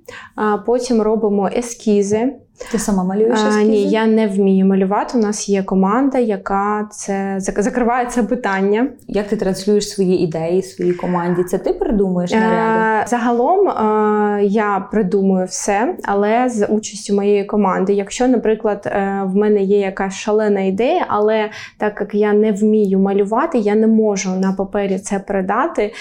потім 0.65 1.01
робимо 1.01 1.49
ескізи. 1.55 2.33
Ти 2.71 2.79
сама 2.79 3.03
малюєш? 3.03 3.39
А, 3.55 3.61
Ні, 3.61 3.89
я 3.89 4.05
не 4.05 4.27
вмію 4.27 4.65
малювати. 4.65 5.17
У 5.17 5.21
нас 5.21 5.49
є 5.49 5.63
команда, 5.63 6.17
яка 6.17 6.87
це 6.91 7.35
закриває 7.39 8.05
це 8.05 8.23
питання. 8.23 8.87
Як 9.07 9.27
ти 9.27 9.35
транслюєш 9.35 9.89
свої 9.89 10.23
ідеї 10.23 10.61
своїй 10.63 10.93
команді? 10.93 11.43
Це 11.43 11.57
ти 11.57 11.73
придумуєш 11.73 12.31
е, 12.31 12.39
наряди? 12.39 13.07
Загалом 13.07 13.69
е, 13.69 14.43
я 14.43 14.87
придумую 14.91 15.45
все, 15.45 15.95
але 16.03 16.49
з 16.49 16.65
участю 16.65 17.15
моєї 17.15 17.43
команди. 17.43 17.93
Якщо, 17.93 18.27
наприклад, 18.27 18.83
е, 18.85 19.21
в 19.25 19.35
мене 19.35 19.61
є 19.61 19.79
якась 19.79 20.13
шалена 20.13 20.61
ідея, 20.61 21.05
але 21.07 21.49
так 21.77 21.97
як 21.99 22.15
я 22.15 22.33
не 22.33 22.51
вмію 22.51 22.99
малювати, 22.99 23.57
я 23.57 23.75
не 23.75 23.87
можу 23.87 24.29
на 24.29 24.53
папері 24.53 24.99
це 24.99 25.19
передати. 25.19 25.93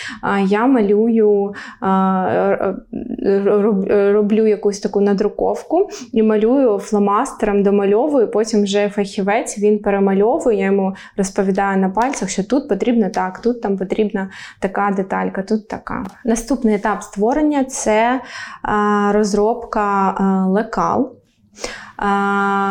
Я 0.46 0.66
малюю, 0.66 1.54
роблю 4.12 4.46
якусь 4.46 4.80
таку 4.80 5.00
надруковку 5.00 5.88
і 6.12 6.22
малюю 6.22 6.43
малюю 6.44 6.78
фломастером, 6.78 7.62
домальовую, 7.62 8.30
потім 8.30 8.62
вже 8.62 8.88
фахівець 8.88 9.59
він 9.59 9.78
перемальовує, 9.78 10.59
я 10.59 10.66
йому 10.66 10.94
розповідаю 11.16 11.78
на 11.78 11.90
пальцях, 11.90 12.28
що 12.28 12.44
тут 12.44 12.68
потрібно 12.68 13.11
так, 13.11 13.40
тут 13.40 13.62
там 13.62 13.76
потрібна 13.76 14.30
така 14.61 14.92
деталька, 14.96 15.42
тут 15.42 15.68
така. 15.68 16.04
Наступний 16.24 16.74
етап 16.74 17.02
створення 17.02 17.64
це 17.64 18.20
розробка 19.12 20.14
лекал. 20.48 21.12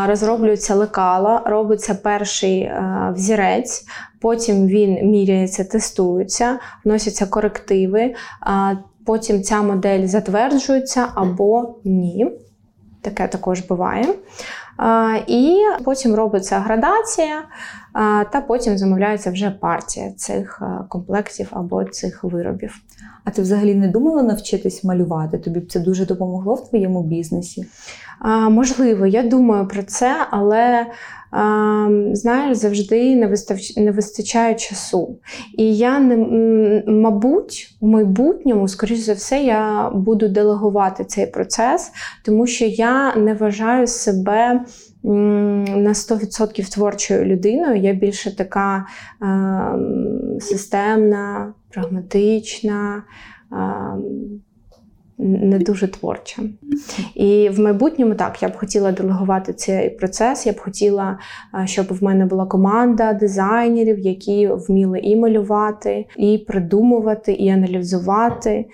Розроблюється 0.07 0.75
лекала, 0.75 1.41
робиться 1.45 1.95
перший 1.95 2.71
взірець, 3.13 3.85
потім 4.21 4.67
він 4.67 5.09
міряється, 5.11 5.63
тестується, 5.63 6.59
вносяться 6.85 7.25
корективи, 7.25 8.13
потім 9.05 9.43
ця 9.43 9.61
модель 9.61 10.05
затверджується 10.05 11.07
або 11.15 11.75
ні. 11.83 12.31
Таке 13.03 13.27
також 13.27 13.61
буває. 13.61 14.05
І 15.27 15.57
потім 15.85 16.15
робиться 16.15 16.59
градація, 16.59 17.43
та 18.31 18.43
потім 18.47 18.77
замовляється 18.77 19.31
вже 19.31 19.51
партія 19.51 20.11
цих 20.11 20.61
комплектів 20.89 21.47
або 21.51 21.83
цих 21.83 22.23
виробів. 22.23 22.75
А 23.23 23.31
ти 23.31 23.41
взагалі 23.41 23.75
не 23.75 23.87
думала 23.87 24.23
навчитись 24.23 24.83
малювати? 24.83 25.37
Тобі 25.37 25.59
б 25.59 25.71
це 25.71 25.79
дуже 25.79 26.05
допомогло 26.05 26.53
в 26.53 26.69
твоєму 26.69 27.03
бізнесі? 27.03 27.65
Можливо, 28.49 29.05
я 29.05 29.23
думаю 29.23 29.67
про 29.67 29.83
це, 29.83 30.15
але 30.29 30.85
знаєш, 32.11 32.57
завжди 32.57 33.15
не 33.15 33.27
вистачає, 33.27 33.85
не 33.85 33.91
вистачає 33.91 34.55
часу. 34.55 35.19
І 35.57 35.77
я 35.77 35.99
не 35.99 36.83
мабуть, 36.87 37.77
у 37.79 37.87
майбутньому, 37.87 38.67
скоріш 38.67 38.99
за 38.99 39.13
все, 39.13 39.43
я 39.43 39.89
буду 39.89 40.27
делегувати 40.27 41.05
цей 41.05 41.27
процес, 41.27 41.91
тому 42.25 42.47
що 42.47 42.65
я 42.65 43.15
не 43.15 43.33
вважаю 43.33 43.87
себе. 43.87 44.65
На 45.05 45.93
100% 45.93 46.73
творчою 46.73 47.25
людиною 47.25 47.81
я 47.81 47.93
більше 47.93 48.35
така 48.35 48.85
е, 49.21 50.39
системна, 50.39 51.53
прагматична, 51.69 53.03
е, 53.51 53.55
не 55.17 55.59
дуже 55.59 55.87
творча. 55.87 56.41
І 57.15 57.49
в 57.49 57.59
майбутньому 57.59 58.15
так 58.15 58.43
я 58.43 58.49
б 58.49 58.57
хотіла 58.57 58.91
делегувати 58.91 59.53
цей 59.53 59.89
процес. 59.89 60.45
Я 60.45 60.53
б 60.53 60.59
хотіла, 60.59 61.19
щоб 61.65 61.93
в 61.93 62.03
мене 62.03 62.25
була 62.25 62.45
команда 62.45 63.13
дизайнерів, 63.13 63.99
які 63.99 64.47
вміли 64.47 64.99
і 64.99 65.15
малювати, 65.15 66.05
і 66.17 66.37
придумувати, 66.37 67.33
і 67.33 67.49
аналізувати. 67.49 68.65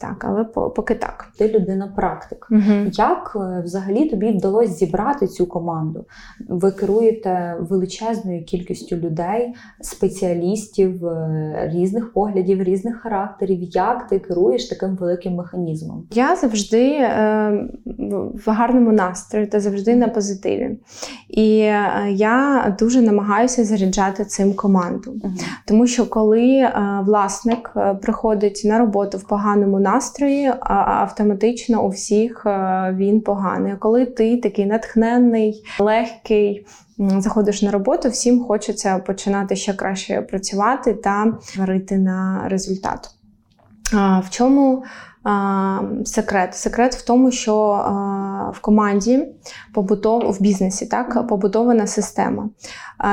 Так, 0.00 0.24
але 0.28 0.44
поки 0.44 0.94
так. 0.94 1.32
Ти 1.38 1.48
людина 1.48 1.92
практик. 1.96 2.48
Угу. 2.50 2.90
Як 2.92 3.36
е, 3.36 3.62
взагалі 3.64 4.08
тобі 4.08 4.30
вдалося 4.30 4.72
зібрати 4.72 5.26
цю 5.26 5.46
команду? 5.46 6.04
Ви 6.48 6.70
керуєте 6.70 7.56
величезною 7.60 8.44
кількістю 8.44 8.96
людей, 8.96 9.54
спеціалістів 9.80 11.06
е, 11.06 11.70
різних 11.74 12.12
поглядів, 12.12 12.62
різних 12.62 12.96
характерів. 12.96 13.62
Як 13.62 14.06
ти 14.06 14.18
керуєш 14.18 14.68
таким 14.68 14.96
великим 14.96 15.34
механізмом? 15.34 16.06
Я 16.12 16.36
завжди 16.36 16.90
е, 16.90 17.68
в 18.46 18.50
гарному 18.50 18.92
настрої 18.92 19.46
та 19.46 19.60
завжди 19.60 19.96
на 19.96 20.08
позитиві. 20.08 20.78
І 21.28 21.58
е, 21.58 21.86
я 22.10 22.76
дуже 22.78 23.02
намагаюся 23.02 23.64
заряджати 23.64 24.24
цим 24.24 24.54
команду. 24.54 25.14
Угу. 25.24 25.32
Тому 25.66 25.86
що 25.86 26.06
коли 26.06 26.48
е, 26.48 27.00
власник 27.04 27.70
приходить 28.02 28.62
на 28.64 28.78
роботу 28.78 29.18
в 29.18 29.22
поганому 29.22 29.73
поганому 29.74 29.80
настрої, 29.80 30.52
а 30.60 30.74
автоматично 30.74 31.84
у 31.84 31.88
всіх 31.88 32.46
е, 32.46 32.94
він 32.96 33.20
поганий. 33.20 33.74
Коли 33.78 34.06
ти 34.06 34.36
такий 34.36 34.66
натхненний, 34.66 35.64
легкий. 35.78 36.66
Заходиш 36.98 37.62
на 37.62 37.70
роботу, 37.70 38.08
всім 38.08 38.44
хочеться 38.44 38.98
починати 38.98 39.56
ще 39.56 39.72
краще 39.74 40.22
працювати 40.22 40.94
та 40.94 41.26
варити 41.58 41.98
на 41.98 42.44
результат. 42.48 43.10
В 44.22 44.30
чому 44.30 44.84
секрет? 46.04 46.54
Секрет 46.54 46.94
в 46.94 47.04
тому, 47.04 47.30
що 47.30 47.54
в 48.54 48.60
команді 48.60 49.28
побутов 49.74 50.32
в 50.32 50.42
бізнесі 50.42 50.86
так 50.86 51.26
побудована 51.28 51.86
система. 51.86 52.48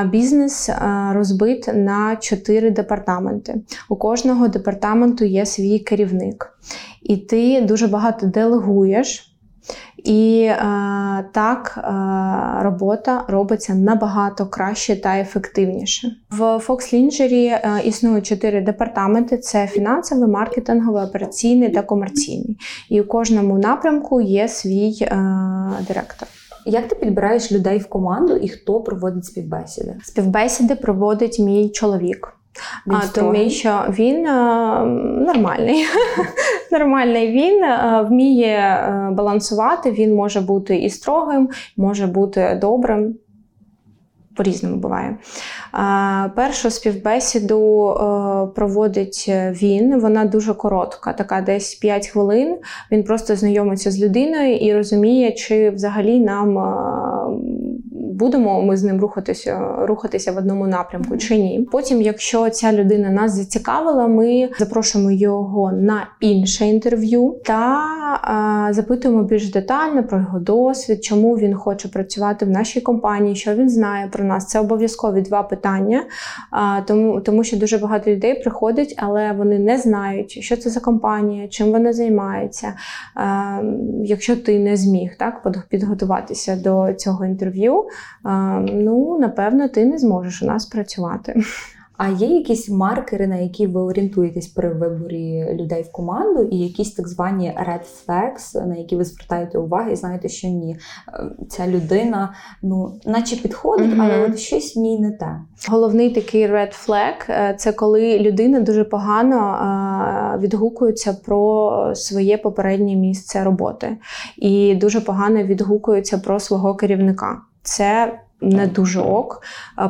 Бізнес 0.04 0.70
розбит 1.10 1.70
на 1.74 2.16
чотири 2.16 2.70
департаменти. 2.70 3.60
У 3.88 3.96
кожного 3.96 4.48
департаменту 4.48 5.24
є 5.24 5.46
свій 5.46 5.78
керівник, 5.78 6.58
і 7.02 7.16
ти 7.16 7.60
дуже 7.60 7.86
багато 7.86 8.26
делегуєш. 8.26 9.31
І 10.04 10.42
е, 10.42 10.56
так 11.32 11.78
е, 11.78 12.62
робота 12.62 13.24
робиться 13.28 13.74
набагато 13.74 14.46
краще 14.46 15.00
та 15.00 15.18
ефективніше. 15.18 16.16
В 16.30 16.40
Fox 16.40 16.94
Lingerie 16.94 17.50
е, 17.50 17.82
існують 17.84 18.26
чотири 18.26 18.60
департаменти: 18.60 19.38
це 19.38 19.66
фінансовий, 19.66 20.28
маркетинговий, 20.28 21.04
операційний 21.04 21.68
та 21.68 21.82
комерційний. 21.82 22.58
І 22.90 23.00
у 23.00 23.06
кожному 23.06 23.58
напрямку 23.58 24.20
є 24.20 24.48
свій 24.48 24.98
е, 25.02 25.16
директор. 25.88 26.28
Як 26.66 26.88
ти 26.88 26.96
підбираєш 26.96 27.52
людей 27.52 27.78
в 27.78 27.88
команду 27.88 28.36
і 28.36 28.48
хто 28.48 28.80
проводить 28.80 29.24
співбесіди? 29.24 29.96
Співбесіди 30.02 30.74
проводить 30.74 31.38
мій 31.38 31.68
чоловік. 31.68 32.36
А, 32.86 33.06
Тому 33.14 33.50
що 33.50 33.84
він 33.88 34.26
а, 34.26 34.84
нормальний. 35.26 35.84
нормальний 36.72 37.32
він 37.32 37.64
а, 37.64 38.02
вміє 38.02 38.58
а, 38.58 39.10
балансувати, 39.10 39.90
він 39.90 40.14
може 40.14 40.40
бути 40.40 40.76
і 40.76 40.90
строгим, 40.90 41.48
може 41.76 42.06
бути 42.06 42.58
добрим. 42.60 43.14
По-різному 44.36 44.76
буває. 44.76 45.16
Першу 46.36 46.70
співбесіду 46.70 47.90
е, 47.90 47.96
проводить 48.54 49.26
він, 49.62 50.00
вона 50.00 50.24
дуже 50.24 50.54
коротка, 50.54 51.12
така 51.12 51.40
десь 51.40 51.74
5 51.74 52.08
хвилин. 52.08 52.56
Він 52.92 53.04
просто 53.04 53.36
знайомиться 53.36 53.90
з 53.90 54.02
людиною 54.02 54.56
і 54.56 54.74
розуміє, 54.74 55.32
чи 55.32 55.70
взагалі 55.70 56.18
нам 56.18 56.58
будемо 58.12 58.62
ми 58.62 58.76
з 58.76 58.82
ним 58.84 59.00
рухатися 59.00 59.72
рухатися 59.78 60.32
в 60.32 60.36
одному 60.36 60.66
напрямку 60.66 61.16
чи 61.16 61.38
ні. 61.38 61.68
Потім, 61.72 62.02
якщо 62.02 62.50
ця 62.50 62.72
людина 62.72 63.10
нас 63.10 63.32
зацікавила, 63.32 64.06
ми 64.06 64.48
запрошуємо 64.58 65.10
його 65.10 65.72
на 65.72 66.06
інше 66.20 66.66
інтерв'ю 66.66 67.36
та 67.44 67.82
а, 68.22 68.68
запитуємо 68.72 69.22
більш 69.22 69.50
детально 69.50 70.04
про 70.04 70.18
його 70.18 70.38
досвід, 70.38 71.04
чому 71.04 71.34
він 71.36 71.54
хоче 71.54 71.88
працювати 71.88 72.44
в 72.44 72.48
нашій 72.50 72.80
компанії, 72.80 73.36
що 73.36 73.54
він 73.54 73.68
знає 73.68 74.08
про 74.12 74.24
нас. 74.24 74.46
Це 74.46 74.60
обов'язкові 74.60 75.20
два 75.20 75.42
питання, 75.42 76.04
а, 76.50 76.80
тому, 76.80 77.20
тому 77.20 77.44
що 77.44 77.56
дуже 77.56 77.78
багато 77.78 78.10
людей 78.10 78.42
приходять, 78.42 78.94
але 78.96 79.32
вони 79.32 79.58
не 79.58 79.78
знають, 79.78 80.30
що 80.30 80.56
це 80.56 80.70
за 80.70 80.80
компанія, 80.80 81.48
чим 81.48 81.72
вона 81.72 81.92
займається. 81.92 82.74
А, 83.14 83.58
якщо 84.04 84.36
ти 84.36 84.58
не 84.58 84.76
зміг 84.76 85.16
так 85.18 85.66
підготуватися 85.68 86.56
до 86.56 86.94
цього 86.94 87.24
інтерв'ю, 87.24 87.84
ну 88.72 89.18
напевно 89.18 89.68
ти 89.68 89.86
не 89.86 89.98
зможеш 89.98 90.42
у 90.42 90.46
нас 90.46 90.66
працювати. 90.66 91.42
А 91.96 92.08
є 92.08 92.26
якісь 92.26 92.68
маркери, 92.68 93.26
на 93.26 93.36
які 93.36 93.66
ви 93.66 93.80
орієнтуєтесь 93.80 94.46
при 94.46 94.68
виборі 94.74 95.56
людей 95.60 95.82
в 95.82 95.92
команду, 95.92 96.42
і 96.42 96.58
якісь 96.58 96.94
так 96.94 97.08
звані 97.08 97.54
red 97.68 97.80
flags, 98.06 98.66
на 98.66 98.76
які 98.76 98.96
ви 98.96 99.04
звертаєте 99.04 99.58
увагу 99.58 99.90
і 99.90 99.96
знаєте, 99.96 100.28
що 100.28 100.48
ні, 100.48 100.76
е, 101.08 101.30
ця 101.48 101.66
людина, 101.66 102.34
ну, 102.62 103.00
наче 103.06 103.36
підходить, 103.36 103.90
mm-hmm. 103.90 104.02
але 104.02 104.26
от 104.26 104.38
щось 104.38 104.76
в 104.76 104.78
ній 104.78 105.00
не 105.00 105.10
те. 105.10 105.40
Головний 105.68 106.10
такий 106.10 106.46
red 106.46 106.88
flag 106.88 107.14
е,– 107.28 107.54
це 107.58 107.72
коли 107.72 108.18
людина 108.18 108.60
дуже 108.60 108.84
погано 108.84 110.38
відгукується 110.38 111.12
про 111.12 111.92
своє 111.94 112.38
попереднє 112.38 112.96
місце 112.96 113.44
роботи, 113.44 113.96
і 114.36 114.74
дуже 114.74 115.00
погано 115.00 115.42
відгукується 115.42 116.18
про 116.18 116.40
свого 116.40 116.74
керівника. 116.74 117.42
Це 117.62 118.18
не 118.40 118.66
дуже 118.66 119.00
ок 119.00 119.42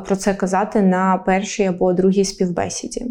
про 0.07 0.17
це 0.17 0.35
казати 0.35 0.83
на 0.83 1.17
першій 1.27 1.65
або 1.65 1.93
другій 1.93 2.25
співбесіді. 2.25 3.07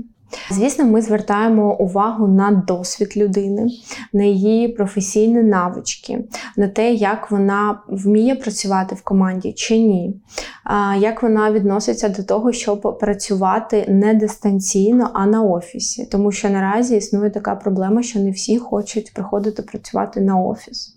Звісно, 0.51 0.85
ми 0.85 1.01
звертаємо 1.01 1.75
увагу 1.79 2.27
на 2.27 2.51
досвід 2.51 3.17
людини, 3.17 3.67
на 4.13 4.23
її 4.23 4.67
професійні 4.67 5.43
навички, 5.43 6.23
на 6.57 6.67
те, 6.67 6.93
як 6.93 7.31
вона 7.31 7.79
вміє 7.87 8.35
працювати 8.35 8.95
в 8.95 9.01
команді 9.01 9.53
чи 9.53 9.77
ні, 9.77 10.21
як 10.99 11.23
вона 11.23 11.51
відноситься 11.51 12.09
до 12.09 12.23
того, 12.23 12.51
щоб 12.51 12.97
працювати 12.99 13.85
не 13.89 14.13
дистанційно, 14.13 15.09
а 15.13 15.25
на 15.25 15.43
офісі. 15.43 16.05
Тому 16.05 16.31
що 16.31 16.49
наразі 16.49 16.97
існує 16.97 17.29
така 17.29 17.55
проблема, 17.55 18.03
що 18.03 18.19
не 18.19 18.31
всі 18.31 18.57
хочуть 18.57 19.13
приходити 19.13 19.61
працювати 19.61 20.21
на 20.21 20.39
офіс. 20.39 20.95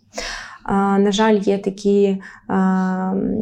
На 0.68 1.12
жаль, 1.12 1.35
є 1.35 1.59
такі 1.59 2.22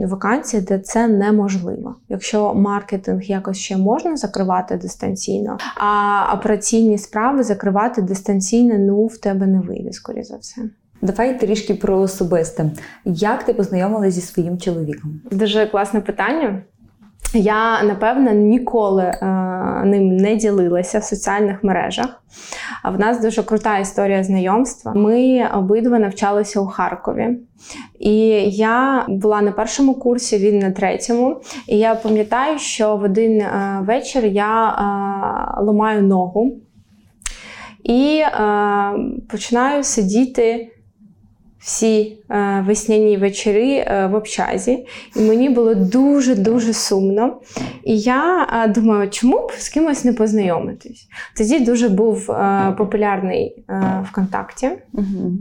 вакансії, 0.06 0.62
де 0.62 0.78
це 0.78 1.08
неможливо. 1.08 1.94
Якщо 2.08 2.54
маркетинг 2.54 3.22
якось 3.22 3.58
ще 3.58 3.76
можна 3.76 4.16
закривати 4.16 4.76
дистанційно, 4.76 5.58
а 5.76 6.24
операційні 6.34 6.98
справи 6.98 7.42
закривати 7.42 8.02
дистанційно, 8.02 8.78
ну 8.78 9.06
в 9.06 9.18
тебе 9.18 9.46
не 9.46 9.60
вийде, 9.60 9.92
скоріше 9.92 10.24
за 10.24 10.36
все. 10.36 10.62
Давай 11.02 11.40
трішки 11.40 11.74
про 11.74 11.98
особисте. 11.98 12.70
Як 13.04 13.42
ти 13.42 13.54
познайомилася 13.54 14.10
зі 14.10 14.20
своїм 14.20 14.58
чоловіком? 14.58 15.20
Дуже 15.30 15.66
класне 15.66 16.00
питання. 16.00 16.62
Я 17.34 17.82
напевно 17.82 18.32
ніколи 18.32 19.02
е, 19.02 19.26
ним 19.84 20.16
не 20.16 20.36
ділилася 20.36 20.98
в 20.98 21.04
соціальних 21.04 21.64
мережах. 21.64 22.22
А 22.82 22.90
в 22.90 23.00
нас 23.00 23.20
дуже 23.20 23.42
крута 23.42 23.78
історія 23.78 24.24
знайомства. 24.24 24.92
Ми 24.94 25.48
обидва 25.54 25.98
навчалися 25.98 26.60
у 26.60 26.66
Харкові. 26.66 27.38
І 28.00 28.16
я 28.50 29.06
була 29.08 29.42
на 29.42 29.52
першому 29.52 29.94
курсі, 29.94 30.38
він 30.38 30.58
на 30.58 30.70
третьому. 30.70 31.40
І 31.66 31.78
я 31.78 31.94
пам'ятаю, 31.94 32.58
що 32.58 32.96
в 32.96 33.02
один 33.02 33.40
е, 33.40 33.78
вечір 33.86 34.26
я 34.26 34.68
е, 34.68 35.62
ламаю 35.62 36.02
ногу 36.02 36.56
і 37.84 38.22
е, 38.24 38.30
починаю 39.30 39.84
сидіти 39.84 40.68
всі 41.62 42.18
е, 42.30 42.64
весняні 42.66 43.16
вечори 43.16 43.74
е, 43.76 44.06
в 44.06 44.14
общазі, 44.14 44.86
і 45.16 45.20
мені 45.20 45.48
було 45.48 45.74
дуже-дуже 45.74 46.72
сумно. 46.72 47.40
І 47.84 47.98
я 47.98 48.48
е, 48.52 48.68
думаю, 48.68 49.10
чому 49.10 49.46
б 49.46 49.52
з 49.58 49.68
кимось 49.68 50.04
не 50.04 50.12
познайомитись? 50.12 51.08
Тоді 51.36 51.60
дуже 51.60 51.88
був 51.88 52.26
популярний 52.78 53.64
ВКонтакті. 54.02 54.70
Угу. 54.92 55.32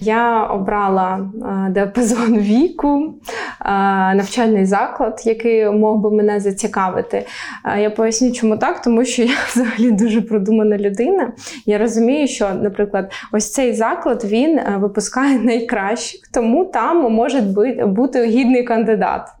Я 0.00 0.42
обрала 0.44 1.30
диапазон 1.70 2.38
віку, 2.38 3.14
навчальний 4.14 4.66
заклад, 4.66 5.22
який 5.24 5.70
мог 5.70 5.98
би 5.98 6.10
мене 6.10 6.40
зацікавити. 6.40 7.26
Я 7.78 7.90
поясню, 7.90 8.32
чому 8.32 8.56
так, 8.56 8.82
тому 8.82 9.04
що 9.04 9.22
я 9.22 9.34
взагалі 9.54 9.90
дуже 9.90 10.22
продумана 10.22 10.78
людина. 10.78 11.32
Я 11.66 11.78
розумію, 11.78 12.28
що, 12.28 12.54
наприклад, 12.54 13.12
ось 13.32 13.52
цей 13.52 13.74
заклад 13.74 14.24
він 14.24 14.60
випускає 14.76 15.38
найкращих, 15.42 16.20
тому 16.32 16.64
там 16.64 17.12
може 17.12 17.40
бути 17.86 18.24
гідний 18.24 18.64
кандидат. 18.64 19.28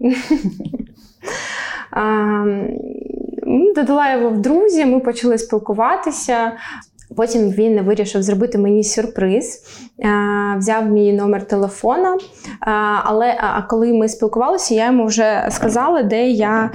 Додала 3.74 4.12
його 4.12 4.30
в 4.30 4.38
друзі, 4.38 4.84
ми 4.84 5.00
почали 5.00 5.38
спілкуватися. 5.38 6.52
Потім 7.16 7.50
він 7.50 7.82
вирішив 7.82 8.22
зробити 8.22 8.58
мені 8.58 8.84
сюрприз, 8.84 9.62
взяв 10.56 10.86
мій 10.90 11.12
номер 11.12 11.46
телефона. 11.46 12.18
Але 13.04 13.34
коли 13.68 13.92
ми 13.92 14.08
спілкувалися, 14.08 14.74
я 14.74 14.86
йому 14.86 15.06
вже 15.06 15.48
сказала, 15.50 16.02
де 16.02 16.28
я. 16.30 16.70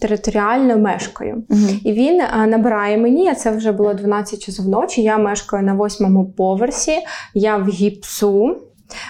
Територіально 0.00 0.78
мешкаю. 0.78 1.42
Uh-huh. 1.50 1.80
І 1.84 1.92
він 1.92 2.22
набирає 2.46 2.98
мені, 2.98 3.28
а 3.28 3.34
це 3.34 3.50
вже 3.50 3.72
було 3.72 3.94
12 3.94 4.42
часов 4.42 4.68
ночі. 4.68 5.02
Я 5.02 5.18
мешкаю 5.18 5.64
на 5.64 5.74
восьмому 5.74 6.24
поверсі, 6.24 6.92
я 7.34 7.56
в 7.56 7.68
гіпсу. 7.68 8.56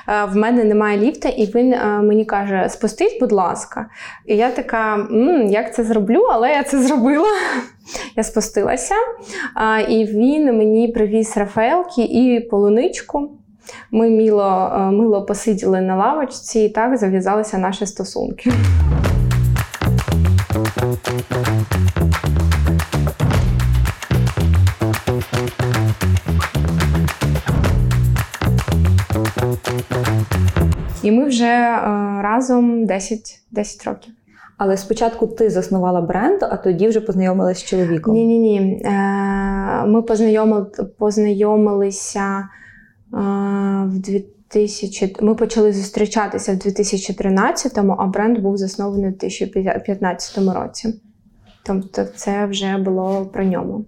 Е, 0.09 0.25
в 0.25 0.37
мене 0.37 0.65
немає 0.65 0.99
ліфта, 0.99 1.29
і 1.29 1.47
він 1.55 1.73
е, 1.73 2.01
мені 2.03 2.25
каже: 2.25 2.69
спустись, 2.69 3.19
будь 3.21 3.33
ласка. 3.33 3.87
І 4.27 4.37
я 4.37 4.51
така, 4.51 5.09
як 5.49 5.75
це 5.75 5.85
зроблю, 5.85 6.29
але 6.33 6.51
я 6.51 6.63
це 6.63 6.83
зробила. 6.83 7.29
Я 8.17 8.25
спустилася, 8.25 8.95
і 9.89 10.05
він 10.05 10.59
мені 10.59 10.89
привіз 10.89 11.37
Рафаелки 11.37 12.03
і 12.03 12.41
полуничку. 12.41 13.31
Ми 13.91 14.11
мило, 14.11 14.73
е, 14.75 14.79
мило 14.79 15.25
посиділи 15.25 15.81
на 15.81 15.97
лавочці, 15.97 16.61
і 16.61 16.69
так 16.69 16.97
зав'язалися 16.97 17.59
наші 17.59 17.87
стосунки. 17.87 18.53
І 31.03 31.11
ми 31.11 31.25
вже 31.25 31.45
е, 31.45 31.79
разом 32.23 32.87
10 32.87 33.41
10 33.51 33.85
років. 33.85 34.13
Але 34.57 34.77
спочатку 34.77 35.27
ти 35.27 35.51
заснувала 35.51 36.01
бренд, 36.01 36.43
а 36.43 36.57
тоді 36.57 36.89
вже 36.89 37.01
познайомилася 37.01 37.61
з 37.61 37.65
чоловіком. 37.65 38.15
Ні, 38.15 38.27
ні, 38.27 38.39
ні. 38.39 38.83
Ми 39.87 40.03
познайомили, 40.03 40.67
познайомилися 40.99 42.39
е, 42.39 43.17
в 43.87 43.99
2000... 43.99 45.17
Ми 45.21 45.35
почали 45.35 45.73
зустрічатися 45.73 46.53
в 46.53 46.57
2013-му, 46.57 47.97
а 47.99 48.07
бренд 48.07 48.39
був 48.39 48.57
заснований 48.57 49.11
в 49.11 49.19
2015 49.19 50.39
році. 50.55 50.95
Тобто, 51.67 52.05
це 52.05 52.47
вже 52.47 52.77
було 52.77 53.27
про 53.33 53.45
ньому. 53.45 53.85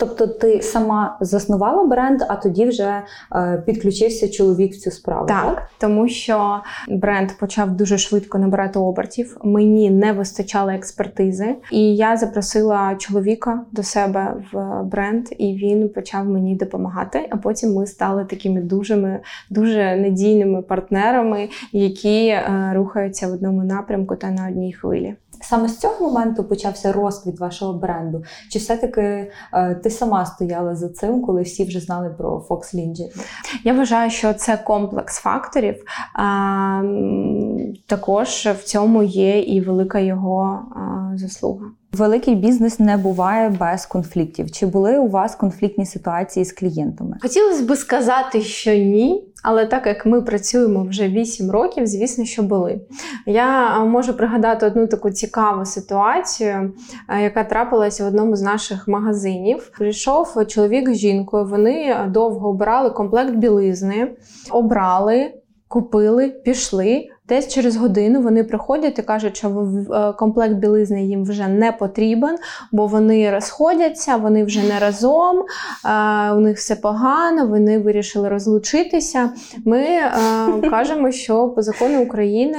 Тобто 0.00 0.26
ти 0.26 0.62
сама 0.62 1.16
заснувала 1.20 1.84
бренд, 1.84 2.22
а 2.28 2.36
тоді 2.36 2.66
вже 2.66 3.02
е, 3.36 3.62
підключився 3.66 4.28
чоловік 4.28 4.72
в 4.72 4.78
цю 4.78 4.90
справу. 4.90 5.26
Так, 5.26 5.44
так, 5.44 5.68
тому 5.78 6.08
що 6.08 6.60
бренд 6.88 7.30
почав 7.40 7.70
дуже 7.70 7.98
швидко 7.98 8.38
набирати 8.38 8.78
обертів. 8.78 9.36
Мені 9.44 9.90
не 9.90 10.12
вистачало 10.12 10.70
експертизи, 10.70 11.56
і 11.72 11.96
я 11.96 12.16
запросила 12.16 12.94
чоловіка 12.94 13.60
до 13.72 13.82
себе 13.82 14.34
в 14.52 14.82
бренд, 14.82 15.26
і 15.38 15.54
він 15.54 15.88
почав 15.88 16.26
мені 16.26 16.56
допомагати. 16.56 17.28
А 17.30 17.36
потім 17.36 17.74
ми 17.74 17.86
стали 17.86 18.24
такими 18.24 18.60
дуже 18.60 19.20
дуже 19.50 19.96
надійними 19.96 20.62
партнерами, 20.62 21.48
які 21.72 22.26
е, 22.26 22.72
рухаються 22.74 23.28
в 23.28 23.32
одному 23.32 23.64
напрямку 23.64 24.16
та 24.16 24.30
на 24.30 24.48
одній 24.48 24.72
хвилі. 24.72 25.14
Саме 25.42 25.68
з 25.68 25.78
цього 25.78 26.08
моменту 26.08 26.44
почався 26.44 26.92
розквіт 26.92 27.40
вашого 27.40 27.72
бренду? 27.72 28.24
Чи 28.50 28.58
все-таки 28.58 29.30
е, 29.52 29.74
ти 29.74 29.90
сама 29.90 30.26
стояла 30.26 30.76
за 30.76 30.88
цим, 30.88 31.22
коли 31.22 31.42
всі 31.42 31.64
вже 31.64 31.80
знали 31.80 32.10
про 32.18 32.46
Fox 32.48 32.74
Lingerie? 32.74 33.24
Я 33.64 33.72
вважаю, 33.72 34.10
що 34.10 34.34
це 34.34 34.56
комплекс 34.56 35.18
факторів. 35.18 35.84
А, 36.14 36.82
Також 37.86 38.28
в 38.60 38.64
цьому 38.64 39.02
є 39.02 39.40
і 39.40 39.60
велика 39.60 39.98
його 39.98 40.62
а, 40.76 41.18
заслуга. 41.18 41.66
Великий 41.92 42.34
бізнес 42.34 42.80
не 42.80 42.96
буває 42.96 43.48
без 43.48 43.86
конфліктів. 43.86 44.50
Чи 44.50 44.66
були 44.66 44.98
у 44.98 45.08
вас 45.08 45.34
конфліктні 45.34 45.86
ситуації 45.86 46.44
з 46.44 46.52
клієнтами? 46.52 47.16
Хотілося 47.22 47.64
б 47.64 47.76
сказати, 47.76 48.40
що 48.40 48.74
ні. 48.74 49.24
Але 49.42 49.66
так 49.66 49.86
як 49.86 50.06
ми 50.06 50.22
працюємо 50.22 50.84
вже 50.84 51.08
8 51.08 51.50
років, 51.50 51.86
звісно, 51.86 52.24
що 52.24 52.42
були. 52.42 52.80
Я 53.26 53.78
можу 53.84 54.16
пригадати 54.16 54.66
одну 54.66 54.86
таку 54.86 55.10
цікаву 55.10 55.64
ситуацію, 55.64 56.72
яка 57.22 57.44
трапилася 57.44 58.04
в 58.04 58.06
одному 58.06 58.36
з 58.36 58.42
наших 58.42 58.88
магазинів. 58.88 59.70
Прийшов 59.78 60.46
чоловік 60.46 60.90
з 60.90 60.96
жінкою. 60.96 61.44
Вони 61.44 61.96
довго 62.08 62.48
обирали 62.48 62.90
комплект 62.90 63.34
білизни, 63.34 64.16
обрали, 64.50 65.34
купили, 65.68 66.28
пішли. 66.28 67.08
Десь 67.30 67.48
через 67.48 67.76
годину 67.76 68.22
вони 68.22 68.44
приходять 68.44 68.98
і 68.98 69.02
кажуть, 69.02 69.36
що 69.36 69.48
е, 69.48 70.12
комплект 70.12 70.54
білизни 70.54 71.04
їм 71.04 71.24
вже 71.24 71.48
не 71.48 71.72
потрібен, 71.72 72.36
бо 72.72 72.86
вони 72.86 73.30
розходяться, 73.30 74.16
вони 74.16 74.44
вже 74.44 74.62
не 74.62 74.78
разом, 74.78 75.38
е, 75.38 76.32
у 76.32 76.40
них 76.40 76.56
все 76.56 76.76
погано, 76.76 77.46
вони 77.46 77.78
вирішили 77.78 78.28
розлучитися. 78.28 79.30
Ми 79.64 79.80
е, 79.80 80.10
кажемо, 80.70 81.10
що 81.10 81.48
по 81.48 81.62
закону 81.62 82.02
України 82.02 82.58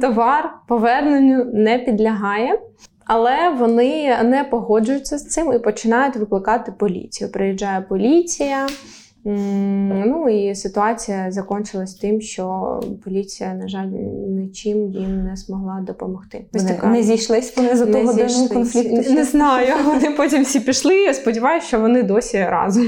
товар 0.00 0.54
поверненню 0.68 1.44
не 1.44 1.78
підлягає. 1.78 2.58
Але 3.06 3.50
вони 3.58 4.18
не 4.22 4.44
погоджуються 4.44 5.18
з 5.18 5.28
цим 5.28 5.52
і 5.52 5.58
починають 5.58 6.16
викликати 6.16 6.72
поліцію. 6.72 7.32
Приїжджає 7.32 7.80
поліція. 7.80 8.66
Ну 9.24 10.28
і 10.28 10.54
ситуація 10.54 11.30
закінчилась 11.30 11.94
тим, 11.94 12.20
що 12.20 12.80
поліція, 13.04 13.54
на 13.54 13.68
жаль, 13.68 13.86
нічим 14.28 14.90
їм 14.90 15.24
не 15.24 15.36
змогла 15.36 15.84
допомогти. 15.86 16.46
Вони 16.52 16.68
така... 16.68 16.86
не 16.86 17.02
зійшлись 17.02 17.56
вони 17.56 17.76
за 17.76 17.86
того 17.86 18.04
годину 18.04 18.48
конфлікту? 18.48 19.12
Не 19.14 19.24
знаю. 19.24 19.74
Вони 19.84 20.10
потім 20.10 20.42
всі 20.42 20.60
пішли. 20.60 20.94
Я 20.94 21.14
сподіваюся, 21.14 21.66
що 21.66 21.80
вони 21.80 22.02
досі 22.02 22.38
разом. 22.44 22.86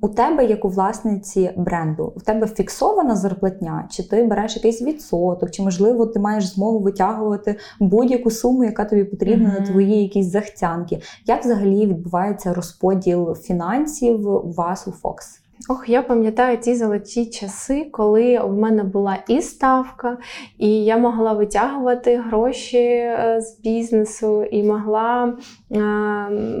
У 0.00 0.08
тебе, 0.08 0.44
як 0.44 0.64
у 0.64 0.68
власниці 0.68 1.50
бренду, 1.56 2.12
у 2.16 2.20
тебе 2.20 2.46
фіксована 2.46 3.16
зарплатня, 3.16 3.88
чи 3.90 4.08
ти 4.08 4.22
береш 4.22 4.56
якийсь 4.56 4.82
відсоток, 4.82 5.50
чи 5.50 5.62
можливо 5.62 6.06
ти 6.06 6.20
маєш 6.20 6.46
змогу 6.46 6.78
витягувати 6.78 7.56
будь-яку 7.80 8.30
суму, 8.30 8.64
яка 8.64 8.84
тобі 8.84 9.04
потрібна 9.04 9.48
mm-hmm. 9.48 9.60
на 9.60 9.66
твої 9.66 10.02
якісь 10.02 10.26
захтянки? 10.26 11.00
Як 11.26 11.44
взагалі 11.44 11.86
відбувається 11.86 12.54
розподіл 12.54 13.34
фінансів 13.34 14.28
у 14.28 14.52
вас 14.52 14.88
у 14.88 14.92
Фокс? 14.92 15.40
Ох, 15.68 15.88
я 15.88 16.02
пам'ятаю 16.02 16.58
ті 16.58 16.74
золоті 16.74 17.26
часи, 17.26 17.88
коли 17.92 18.38
в 18.38 18.52
мене 18.52 18.84
була 18.84 19.16
і 19.28 19.42
ставка, 19.42 20.18
і 20.58 20.84
я 20.84 20.98
могла 20.98 21.32
витягувати 21.32 22.16
гроші 22.16 22.78
е, 22.78 23.40
з 23.40 23.60
бізнесу, 23.60 24.44
і 24.44 24.62
могла 24.62 25.36
е, 25.70 25.78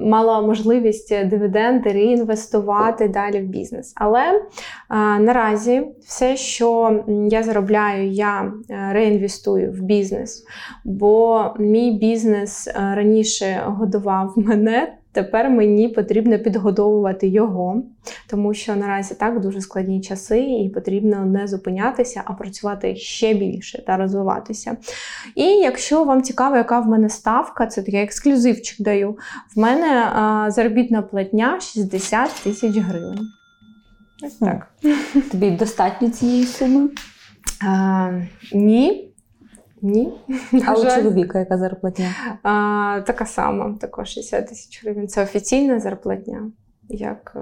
мала 0.04 0.40
можливість 0.40 1.26
дивіденди 1.26 1.92
реінвестувати 1.92 3.08
далі 3.08 3.40
в 3.40 3.44
бізнес. 3.44 3.92
Але 3.96 4.20
е, 4.20 4.40
наразі 5.18 5.88
все, 6.06 6.36
що 6.36 7.00
я 7.30 7.42
заробляю, 7.42 8.10
я 8.10 8.52
реінвестую 8.68 9.72
в 9.72 9.80
бізнес, 9.80 10.44
бо 10.84 11.44
мій 11.58 11.90
бізнес 11.90 12.68
раніше 12.74 13.62
годував 13.66 14.32
мене. 14.36 14.97
Тепер 15.12 15.50
мені 15.50 15.88
потрібно 15.88 16.38
підгодовувати 16.38 17.28
його, 17.28 17.82
тому 18.30 18.54
що 18.54 18.76
наразі 18.76 19.14
так 19.14 19.40
дуже 19.40 19.60
складні 19.60 20.00
часи, 20.00 20.40
і 20.40 20.70
потрібно 20.74 21.24
не 21.24 21.46
зупинятися, 21.46 22.22
а 22.24 22.32
працювати 22.32 22.96
ще 22.96 23.34
більше 23.34 23.82
та 23.86 23.96
розвиватися. 23.96 24.76
І 25.34 25.44
якщо 25.44 26.04
вам 26.04 26.22
цікаво, 26.22 26.56
яка 26.56 26.80
в 26.80 26.88
мене 26.88 27.08
ставка, 27.08 27.66
це 27.66 27.82
такий 27.82 28.00
ексклюзивчик 28.00 28.80
даю. 28.80 29.18
В 29.56 29.60
мене 29.60 30.02
а, 30.14 30.50
заробітна 30.50 31.02
платня 31.02 31.60
60 31.60 32.30
тисяч 32.44 32.76
гривень. 32.76 33.28
Ось 34.26 34.34
так. 34.34 34.66
Тобі 35.30 35.50
достатньо 35.50 36.10
цієї 36.10 36.44
суми? 36.46 36.88
А, 37.66 38.10
Ні. 38.52 39.07
Ні. 39.82 40.12
А 40.66 40.74
у 40.74 40.84
чоловіка 40.84 41.38
яка 41.38 41.58
зарплатня? 41.58 42.14
А, 42.42 43.00
Така 43.06 43.26
сама, 43.26 43.76
також 43.80 44.08
60 44.08 44.48
тисяч 44.48 44.82
гривень. 44.84 45.08
Це 45.08 45.22
офіційна 45.22 45.80
зарплатня. 45.80 46.50
Як 46.88 47.32
е, 47.36 47.40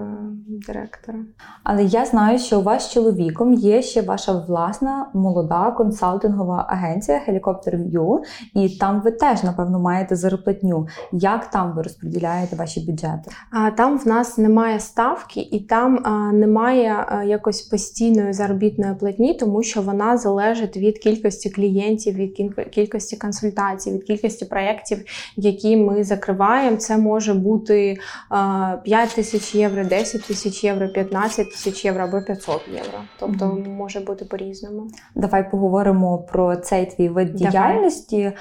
директора. 0.67 1.19
Але 1.65 1.85
я 1.85 2.05
знаю, 2.05 2.39
що 2.39 2.61
у 2.61 2.63
вас 2.63 2.87
з 2.87 2.93
чоловіком 2.93 3.55
є 3.55 3.83
ще 3.83 4.03
ваша 4.03 4.33
власна 4.33 5.07
молода 5.15 5.71
консалтингова 5.71 6.67
агенція 6.69 7.21
Helicopter 7.29 7.91
View, 7.91 8.19
і 8.55 8.69
там 8.69 9.01
ви 9.01 9.11
теж, 9.11 9.43
напевно, 9.43 9.79
маєте 9.79 10.17
зарплатню. 10.17 10.87
Як 11.13 11.51
там 11.51 11.73
ви 11.77 11.83
розподіляєте 11.83 12.57
ваші 12.57 12.81
бюджети? 12.81 13.31
А 13.53 13.71
там 13.71 13.99
в 13.99 14.07
нас 14.09 14.39
немає 14.39 14.81
ставки, 14.81 15.41
і 15.41 15.61
там 15.61 16.03
немає 16.39 17.05
а, 17.09 17.25
якось 17.25 17.63
постійної 17.63 18.33
заробітної 18.33 18.95
платні, 18.95 19.35
тому 19.35 19.63
що 19.63 19.83
вона 19.83 20.17
залежить 20.17 20.77
від 20.77 20.99
кількості 20.99 21.51
клієнтів, 21.51 22.15
від 22.15 22.37
кількості 22.71 23.17
консультацій, 23.17 23.93
від 23.93 24.05
кількості 24.05 24.45
проєктів, 24.45 25.05
які 25.37 25.77
ми 25.77 26.05
закриваємо. 26.05 26.77
Це 26.77 26.99
може 26.99 27.35
бути 27.35 27.97
а, 28.31 28.77
5 28.85 29.15
тисяч 29.15 29.36
євро, 29.55 29.85
10 29.85 30.23
тисяч 30.27 30.65
євро, 30.65 30.89
15 30.89 31.51
тисяч 31.51 31.85
євро 31.85 32.05
або 32.05 32.23
500 32.23 32.61
євро. 32.75 32.99
Тобто 33.19 33.47
Мгм. 33.47 33.71
може 33.71 34.01
бути 34.01 34.25
по-різному. 34.25 34.91
Давай 35.15 35.51
поговоримо 35.51 36.19
про 36.19 36.57
цей 36.57 36.87
твій 36.87 37.09
вид 37.09 37.35
Давай. 37.35 37.51
діяльності. 37.51 38.33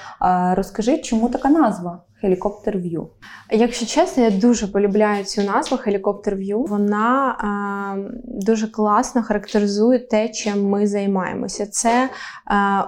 Розкажи, 0.56 0.98
чому 0.98 1.30
така 1.30 1.50
назва 1.50 2.02
Helicopter 2.24 2.76
View? 2.76 3.08
Якщо 3.52 3.86
чесно, 3.86 4.24
я 4.24 4.32
дуже 4.32 4.68
полюбляю 4.68 5.24
цю 5.24 5.42
назву 5.44 5.78
Helicopter 5.78 6.36
View. 6.36 6.68
Вона 6.68 7.32
е, 7.32 8.12
дуже 8.26 8.68
класно 8.68 9.24
характеризує 9.24 10.00
те, 10.00 10.30
чим 10.30 10.70
ми 10.70 10.88
займаємося. 10.88 11.66
Це 11.66 12.04
е, 12.04 12.10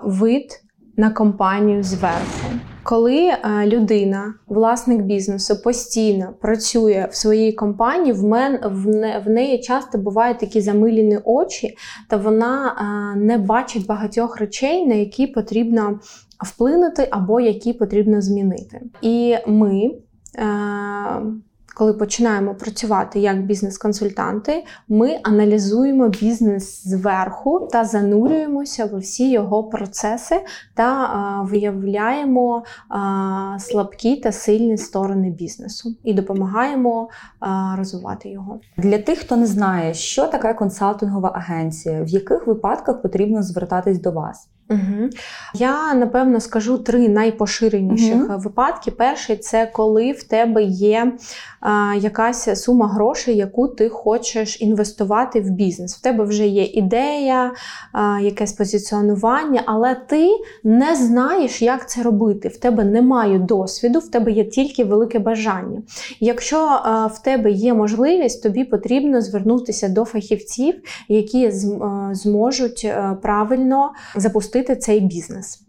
вид 0.03 0.61
на 0.97 1.09
компанію 1.09 1.83
зверху. 1.83 2.47
Коли 2.87 3.19
е, 3.19 3.39
людина, 3.65 4.33
власник 4.47 5.01
бізнесу, 5.01 5.61
постійно 5.63 6.33
працює 6.41 7.07
в 7.11 7.15
своїй 7.15 7.53
компанії, 7.53 8.13
в 8.13 8.23
мен 8.23 8.59
в, 8.63 8.87
не, 8.87 9.23
в 9.25 9.29
неї 9.29 9.59
часто 9.59 9.97
бувають 9.97 10.39
такі 10.39 10.61
замилені 10.61 11.19
очі, 11.25 11.77
та 12.09 12.17
вона 12.17 12.67
е, 12.67 13.19
не 13.19 13.37
бачить 13.37 13.85
багатьох 13.85 14.37
речей, 14.37 14.85
на 14.85 14.95
які 14.95 15.27
потрібно 15.27 15.99
вплинути 16.45 17.07
або 17.11 17.39
які 17.39 17.73
потрібно 17.73 18.21
змінити. 18.21 18.81
І 19.01 19.35
ми, 19.47 19.91
е, 20.39 20.45
коли 21.77 21.93
починаємо 21.93 22.55
працювати 22.55 23.19
як 23.19 23.45
бізнес-консультанти, 23.45 24.63
ми 24.87 25.19
аналізуємо 25.23 26.07
бізнес 26.07 26.87
зверху 26.87 27.67
та 27.71 27.85
занурюємося 27.85 28.85
в 28.85 28.97
всі 28.97 29.31
його 29.31 29.63
процеси 29.63 30.41
та 30.73 31.05
е, 31.05 31.49
виявляємо 31.51 32.63
е, 32.63 33.59
слабкі 33.59 34.15
та 34.15 34.31
сильні 34.31 34.77
сторони 34.77 35.29
бізнесу 35.29 35.95
і 36.03 36.13
допомагаємо 36.13 37.09
е, 37.43 37.47
розвивати 37.77 38.29
його. 38.29 38.59
Для 38.77 38.97
тих, 38.97 39.19
хто 39.19 39.35
не 39.35 39.45
знає, 39.45 39.93
що 39.93 40.27
таке 40.27 40.53
консалтингова 40.53 41.31
агенція, 41.35 42.03
в 42.03 42.07
яких 42.07 42.47
випадках 42.47 43.01
потрібно 43.01 43.43
звертатись 43.43 44.01
до 44.01 44.11
вас? 44.11 44.49
Угу. 44.69 45.09
Я 45.53 45.93
напевно 45.93 46.39
скажу 46.39 46.77
три 46.77 47.09
найпоширеніших 47.09 48.15
Мгм. 48.15 48.39
випадки. 48.39 48.91
Перший 48.91 49.37
це 49.37 49.65
коли 49.73 50.11
в 50.11 50.23
тебе 50.23 50.63
є 50.63 51.11
а, 51.59 51.93
якась 51.99 52.63
сума 52.63 52.87
грошей, 52.87 53.35
яку 53.37 53.67
ти 53.67 53.89
хочеш 53.89 54.61
інвестувати 54.61 55.41
в 55.41 55.49
бізнес. 55.49 55.95
В 55.97 56.01
тебе 56.01 56.23
вже 56.23 56.47
є 56.47 56.63
ідея, 56.63 57.51
а, 57.91 58.19
якесь 58.21 58.53
позиціонування, 58.53 59.61
але 59.65 59.95
ти 59.95 60.29
не 60.63 60.95
знаєш, 60.95 61.61
як 61.61 61.89
це 61.89 62.03
робити. 62.03 62.47
В 62.47 62.57
тебе 62.57 62.83
немає 62.83 63.39
досвіду, 63.39 63.99
в 63.99 64.07
тебе 64.11 64.31
є 64.31 64.43
тільки 64.43 64.83
велике 64.83 65.19
бажання. 65.19 65.81
Якщо 66.19 66.57
а, 66.83 67.05
в 67.07 67.21
тебе 67.21 67.51
є 67.51 67.73
можливість, 67.73 68.43
тобі 68.43 68.63
потрібно 68.63 69.21
звернутися 69.21 69.89
до 69.89 70.05
фахівців, 70.05 70.75
які 71.09 71.49
зм- 71.49 72.13
зможуть 72.15 72.81
е, 72.85 73.17
правильно 73.21 73.91
запустити 74.15 74.56
цей 74.63 74.99
бізнес. 74.99 75.67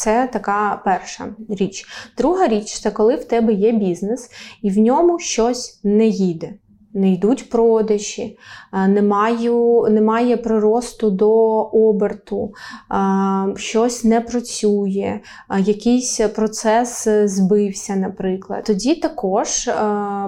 Це 0.00 0.28
така 0.32 0.82
перша 0.84 1.28
річ. 1.48 1.86
Друга 2.16 2.48
річ 2.48 2.80
це 2.80 2.90
коли 2.90 3.16
в 3.16 3.24
тебе 3.24 3.52
є 3.52 3.72
бізнес 3.72 4.30
і 4.62 4.70
в 4.70 4.78
ньому 4.78 5.18
щось 5.18 5.80
не 5.84 6.06
їде. 6.06 6.54
Не 6.94 7.12
йдуть 7.12 7.50
продажі, 7.50 8.38
е, 8.72 8.88
немає, 8.88 9.50
немає 9.90 10.36
приросту 10.36 11.10
до 11.10 11.30
оберту, 11.62 12.52
е, 12.92 13.56
щось 13.56 14.04
не 14.04 14.20
працює, 14.20 15.20
е, 15.50 15.60
якийсь 15.60 16.20
процес 16.34 17.08
збився, 17.24 17.96
наприклад. 17.96 18.64
Тоді 18.64 18.94
також 18.94 19.68
е, 19.68 19.74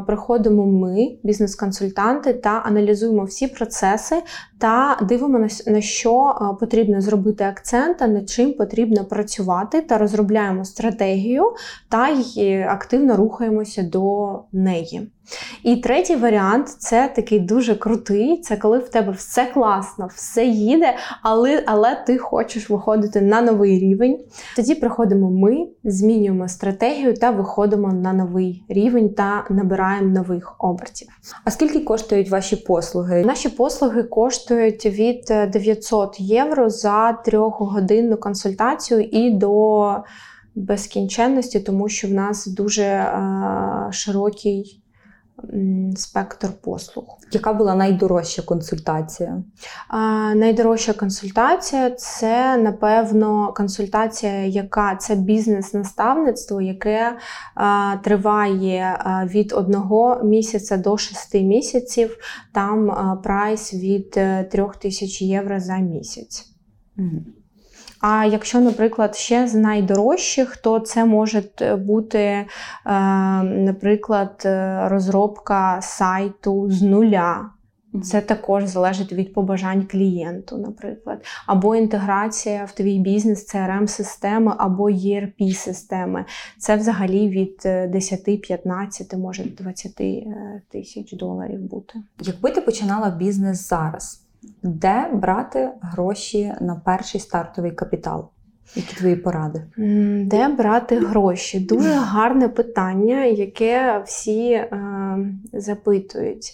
приходимо 0.07 0.67
ми, 0.67 1.09
бізнес-консультанти, 1.23 2.33
та 2.33 2.51
аналізуємо 2.51 3.25
всі 3.25 3.47
процеси 3.47 4.17
та 4.63 4.99
дивимося, 5.03 5.71
на 5.71 5.81
що 5.81 6.37
е, 6.41 6.57
потрібно 6.61 7.01
зробити 7.01 7.45
акцент, 7.45 8.03
а 8.03 8.07
над 8.07 8.31
чим 8.31 8.53
потрібно 8.53 9.05
працювати, 9.05 9.81
та 9.81 9.99
розробляємо 9.99 10.65
стратегію 10.65 11.45
та 11.89 12.09
й 12.09 12.63
активно 12.63 13.17
рухаємося 13.17 13.83
до 13.83 14.39
неї. 14.53 15.11
І 15.63 15.77
третій 15.77 16.17
варіант 16.17 16.69
це 16.69 17.13
такий 17.17 17.41
дуже 17.41 17.75
крутий. 17.75 18.41
Це 18.41 18.57
коли 18.57 18.79
в 18.79 18.89
тебе 18.89 19.13
все 19.13 19.47
класно, 19.55 20.09
все 20.15 20.45
їде, 20.45 20.95
але, 21.23 21.63
але 21.67 22.03
ти 22.07 22.19
хочеш 22.19 22.71
виходити 22.71 23.21
на 23.21 23.43
новий 23.43 23.79
рівень. 23.79 24.19
Тоді 24.57 24.75
приходимо 24.75 25.31
ми, 25.31 25.67
змінюємо 25.85 26.49
стратегію 26.49 27.15
та 27.15 27.31
виходимо 27.31 27.93
на 27.93 28.13
новий 28.13 28.65
рівень 28.69 29.15
та 29.15 29.45
набираємо 29.51 30.09
нових 30.09 30.55
обертів. 30.59 31.09
А 31.45 31.51
скільки 31.51 31.81
коштують 31.81 32.31
ваші 32.31 32.57
послуги? 32.57 33.25
Наші 33.25 33.49
послуги 33.49 34.03
коштують 34.03 34.52
від 34.85 35.25
900 35.53 36.21
євро 36.21 36.71
за 36.71 37.13
трьохгодинну 37.13 38.17
консультацію 38.17 39.01
і 39.01 39.31
до 39.31 39.97
безкінченності, 40.55 41.61
тому 41.61 41.89
що 41.89 42.09
в 42.09 42.11
нас 42.11 42.47
дуже 42.47 42.83
е, 42.83 43.89
широкий 43.91 44.82
спектр 45.97 46.49
послуг. 46.61 47.05
Яка 47.33 47.53
була 47.53 47.75
найдорожча 47.75 48.43
консультація? 48.43 49.43
А, 49.89 50.35
найдорожча 50.35 50.93
консультація 50.93 51.91
це, 51.91 52.57
напевно, 52.57 53.53
консультація, 53.57 54.47
яка 54.47 54.97
це 54.97 55.15
бізнес-наставництво, 55.15 56.61
яке 56.61 57.17
а, 57.55 57.97
триває 58.05 58.97
а, 58.99 59.27
від 59.27 59.53
одного 59.53 60.21
місяця 60.25 60.77
до 60.77 60.97
шести 60.97 61.43
місяців. 61.43 62.17
Там 62.53 62.91
а, 62.91 63.17
прайс 63.17 63.75
від 63.75 64.15
е, 64.17 64.45
трьох 64.45 64.77
тисяч 64.77 65.23
євро 65.23 65.61
за 65.61 65.77
місяць. 65.77 66.47
Мгм. 66.97 67.42
А 68.03 68.25
якщо, 68.25 68.61
наприклад, 68.61 69.17
ще 69.17 69.49
з 69.49 69.55
найдорожчих, 69.55 70.57
то 70.57 70.81
це 70.81 71.05
може 71.05 71.43
бути, 71.79 72.19
е, 72.19 72.47
наприклад, 73.43 74.43
е, 74.45 74.89
розробка 74.89 75.79
сайту 75.83 76.71
з 76.71 76.83
нуля. 76.83 77.51
Це 78.03 78.21
також 78.21 78.65
залежить 78.65 79.13
від 79.13 79.35
побажань 79.35 79.87
клієнту, 79.87 80.59
наприклад, 80.59 81.25
або 81.47 81.77
інтеграція 81.77 82.65
в 82.65 82.73
твій 82.73 82.99
бізнес 82.99 83.55
crm 83.55 83.87
системи 83.87 84.55
або 84.59 84.91
erp 84.91 85.55
системи 85.55 86.25
Це 86.59 86.77
взагалі 86.77 87.29
від 87.29 87.63
е, 87.65 87.89
10-15, 87.95 89.17
може 89.17 89.45
20 89.45 90.01
е, 90.01 90.25
тисяч 90.69 91.13
доларів 91.13 91.61
бути. 91.61 91.99
Якби 92.21 92.51
ти 92.51 92.61
починала 92.61 93.11
бізнес 93.11 93.69
зараз, 93.69 94.22
де 94.63 95.11
брати 95.13 95.71
гроші 95.81 96.55
на 96.61 96.75
перший 96.85 97.21
стартовий 97.21 97.73
капітал? 97.73 98.29
Які 98.75 98.97
твої 98.97 99.17
поради? 99.17 99.63
Де 100.27 100.49
брати 100.49 100.99
гроші? 100.99 101.61
Дуже 101.61 101.91
гарне 101.91 102.49
питання, 102.49 103.25
яке 103.25 104.03
всі 104.07 104.51
е, 104.53 104.71
запитують. 105.53 106.53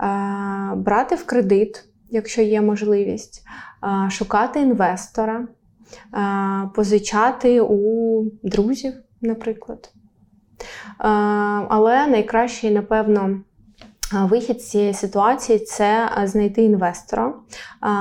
Е, 0.00 0.74
брати 0.76 1.14
в 1.14 1.24
кредит, 1.26 1.84
якщо 2.10 2.42
є 2.42 2.60
можливість, 2.60 3.42
е, 4.06 4.10
шукати 4.10 4.60
інвестора, 4.60 5.48
е, 6.14 6.68
позичати 6.74 7.60
у 7.60 8.24
друзів, 8.42 8.92
наприклад. 9.20 9.92
Е, 9.94 11.08
але 11.68 12.06
найкращий, 12.06 12.70
напевно, 12.70 13.40
Вихід 14.12 14.62
з 14.62 14.70
цієї 14.70 14.94
ситуації 14.94 15.58
це 15.58 16.10
знайти 16.24 16.62
інвестора. 16.62 17.34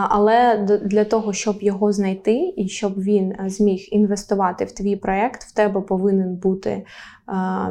Але 0.09 0.57
для 0.85 1.05
того, 1.05 1.33
щоб 1.33 1.61
його 1.61 1.91
знайти 1.91 2.53
і 2.57 2.67
щоб 2.67 3.01
він 3.01 3.31
е, 3.31 3.49
зміг 3.49 3.87
інвестувати 3.91 4.65
в 4.65 4.71
твій 4.71 4.95
проект, 4.95 5.43
в 5.43 5.51
тебе 5.53 5.81
повинен 5.81 6.35
бути 6.35 6.85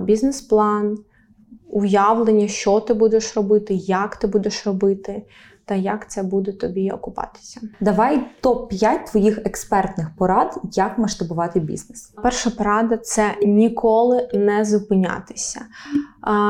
бізнес-план, 0.03 0.99
уявлення, 1.71 2.49
що 2.49 2.81
ти 2.81 2.95
будеш 2.95 3.37
робити, 3.37 3.75
як 3.75 4.17
ти 4.17 4.27
будеш 4.27 4.67
робити, 4.67 5.23
та 5.69 5.75
як 5.75 6.11
це 6.11 6.23
буде 6.23 6.53
тобі 6.53 6.91
окупатися. 6.91 7.61
Давай 7.81 8.21
топ-5 8.43 9.11
твоїх 9.11 9.39
експертних 9.45 10.07
порад, 10.17 10.61
як 10.73 10.99
масштабувати 10.99 11.61
бізнес. 11.61 12.13
Перша 12.23 12.51
порада 12.51 12.97
це 12.97 13.35
ніколи 13.43 14.29
не 14.35 14.65
зупинятися. 14.65 15.61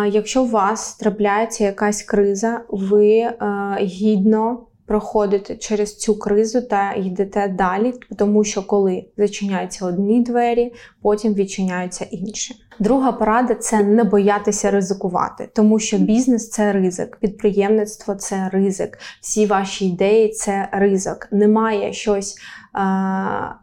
Якщо 0.07 0.43
у 0.43 0.47
вас 0.47 0.97
трапляється 0.97 1.65
якась 1.65 2.03
криза, 2.03 2.61
ви 2.69 3.33
гідно 3.81 4.59
проходите 4.89 5.57
через 5.57 5.97
цю 5.97 6.19
кризу 6.19 6.63
та 6.63 6.93
йдете 6.93 7.49
далі, 7.49 7.95
тому 8.17 8.45
що 8.45 8.63
коли 8.63 9.05
зачиняються 9.17 9.87
одні 9.87 10.23
двері, 10.23 10.75
потім 11.03 11.35
відчиняються 11.35 12.05
інші. 12.11 12.55
Друга 12.81 13.13
порада 13.13 13.55
це 13.55 13.83
не 13.83 14.05
боятися 14.05 14.71
ризикувати, 14.71 15.49
тому 15.55 15.79
що 15.79 15.99
бізнес 15.99 16.51
це 16.51 16.73
ризик, 16.73 17.17
підприємництво 17.17 18.15
це 18.15 18.49
ризик, 18.53 18.99
всі 19.21 19.47
ваші 19.47 19.89
ідеї 19.89 20.29
це 20.29 20.69
ризик. 20.73 21.29
Немає 21.33 21.93
щось 21.93 22.37
е- 22.37 23.55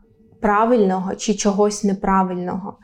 правильного 0.41 1.15
чи 1.15 1.33
чогось 1.33 1.83
неправильного. 1.83 2.77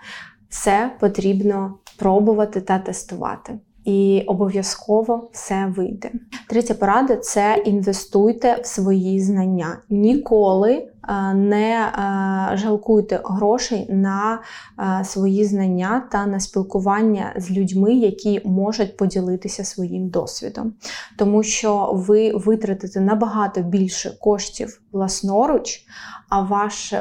Все 0.50 0.92
потрібно 1.00 1.78
пробувати 1.98 2.62
та 2.62 2.80
тестувати 2.80 3.60
і 3.86 4.24
обов'язково 4.28 5.30
все 5.34 5.74
вийде. 5.78 6.12
Третя 6.50 6.74
порада 6.74 7.16
це 7.16 7.64
інвестуйте 7.66 8.62
в 8.64 8.66
свої 8.66 9.22
знання. 9.22 9.78
Ніколи 9.90 10.72
е, 10.74 11.34
не 11.34 11.72
е, 11.72 12.58
жалкуйте 12.58 13.22
грошей 13.24 13.88
на 13.90 14.40
е, 14.80 15.04
свої 15.04 15.46
знання 15.46 16.04
та 16.12 16.26
на 16.26 16.40
спілкування 16.40 17.34
з 17.38 17.52
людьми, 17.52 17.94
які 17.94 18.42
можуть 18.46 18.98
поділитися 18.98 19.64
своїм 19.64 20.10
досвідом. 20.10 20.74
Тому 21.18 21.44
що 21.44 21.92
ви 21.94 22.32
витратите 22.32 23.00
набагато 23.00 23.62
більше 23.62 24.18
коштів 24.20 24.82
власноруч, 24.92 25.86
а 26.30 26.42
ваш 26.42 26.94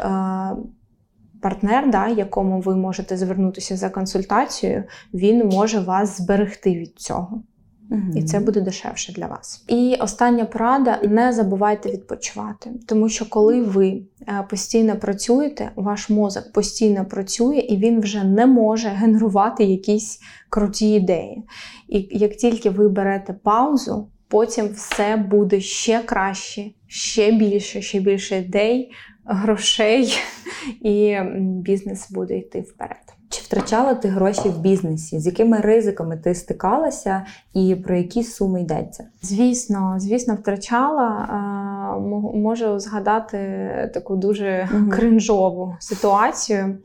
партнер, 1.42 1.90
да, 1.90 2.08
якому 2.08 2.60
ви 2.60 2.76
можете 2.76 3.16
звернутися 3.16 3.76
за 3.76 3.90
консультацією, 3.90 4.84
він 5.14 5.48
може 5.48 5.80
вас 5.80 6.18
зберегти 6.18 6.74
від 6.74 6.98
цього. 6.98 7.42
Угу. 7.90 8.00
І 8.14 8.22
це 8.22 8.40
буде 8.40 8.60
дешевше 8.60 9.12
для 9.12 9.26
вас. 9.26 9.64
І 9.68 9.96
остання 10.00 10.44
порада: 10.44 10.98
не 11.02 11.32
забувайте 11.32 11.90
відпочивати. 11.90 12.70
Тому 12.86 13.08
що 13.08 13.28
коли 13.28 13.62
ви 13.62 14.02
е, 14.28 14.46
постійно 14.50 14.96
працюєте, 14.96 15.70
ваш 15.76 16.10
мозок 16.10 16.52
постійно 16.52 17.04
працює 17.04 17.56
і 17.56 17.76
він 17.76 18.00
вже 18.00 18.24
не 18.24 18.46
може 18.46 18.88
генерувати 18.88 19.64
якісь 19.64 20.20
круті 20.50 20.94
ідеї. 20.94 21.42
І 21.88 22.08
як 22.10 22.36
тільки 22.36 22.70
ви 22.70 22.88
берете 22.88 23.32
паузу, 23.32 24.08
потім 24.28 24.68
все 24.68 25.16
буде 25.16 25.60
ще 25.60 26.02
краще, 26.02 26.64
ще 26.86 27.32
більше, 27.32 27.82
ще 27.82 28.00
більше 28.00 28.38
ідей, 28.38 28.90
грошей, 29.24 30.18
і 30.80 31.18
бізнес 31.40 32.10
буде 32.10 32.38
йти 32.38 32.60
вперед. 32.60 33.20
Чи 33.32 33.42
втрачала 33.42 33.94
ти 33.94 34.08
гроші 34.08 34.48
в 34.48 34.58
бізнесі? 34.58 35.20
З 35.20 35.26
якими 35.26 35.58
ризиками 35.58 36.16
ти 36.16 36.34
стикалася, 36.34 37.26
і 37.54 37.74
про 37.74 37.96
які 37.96 38.24
суми 38.24 38.60
йдеться? 38.60 39.04
Звісно, 39.22 39.94
звісно, 39.98 40.34
втрачала. 40.34 41.28
Можу 42.34 42.78
згадати 42.78 43.38
таку 43.94 44.16
дуже 44.16 44.68
угу. 44.74 44.90
кринжову 44.90 45.76
ситуацію. 45.80 46.78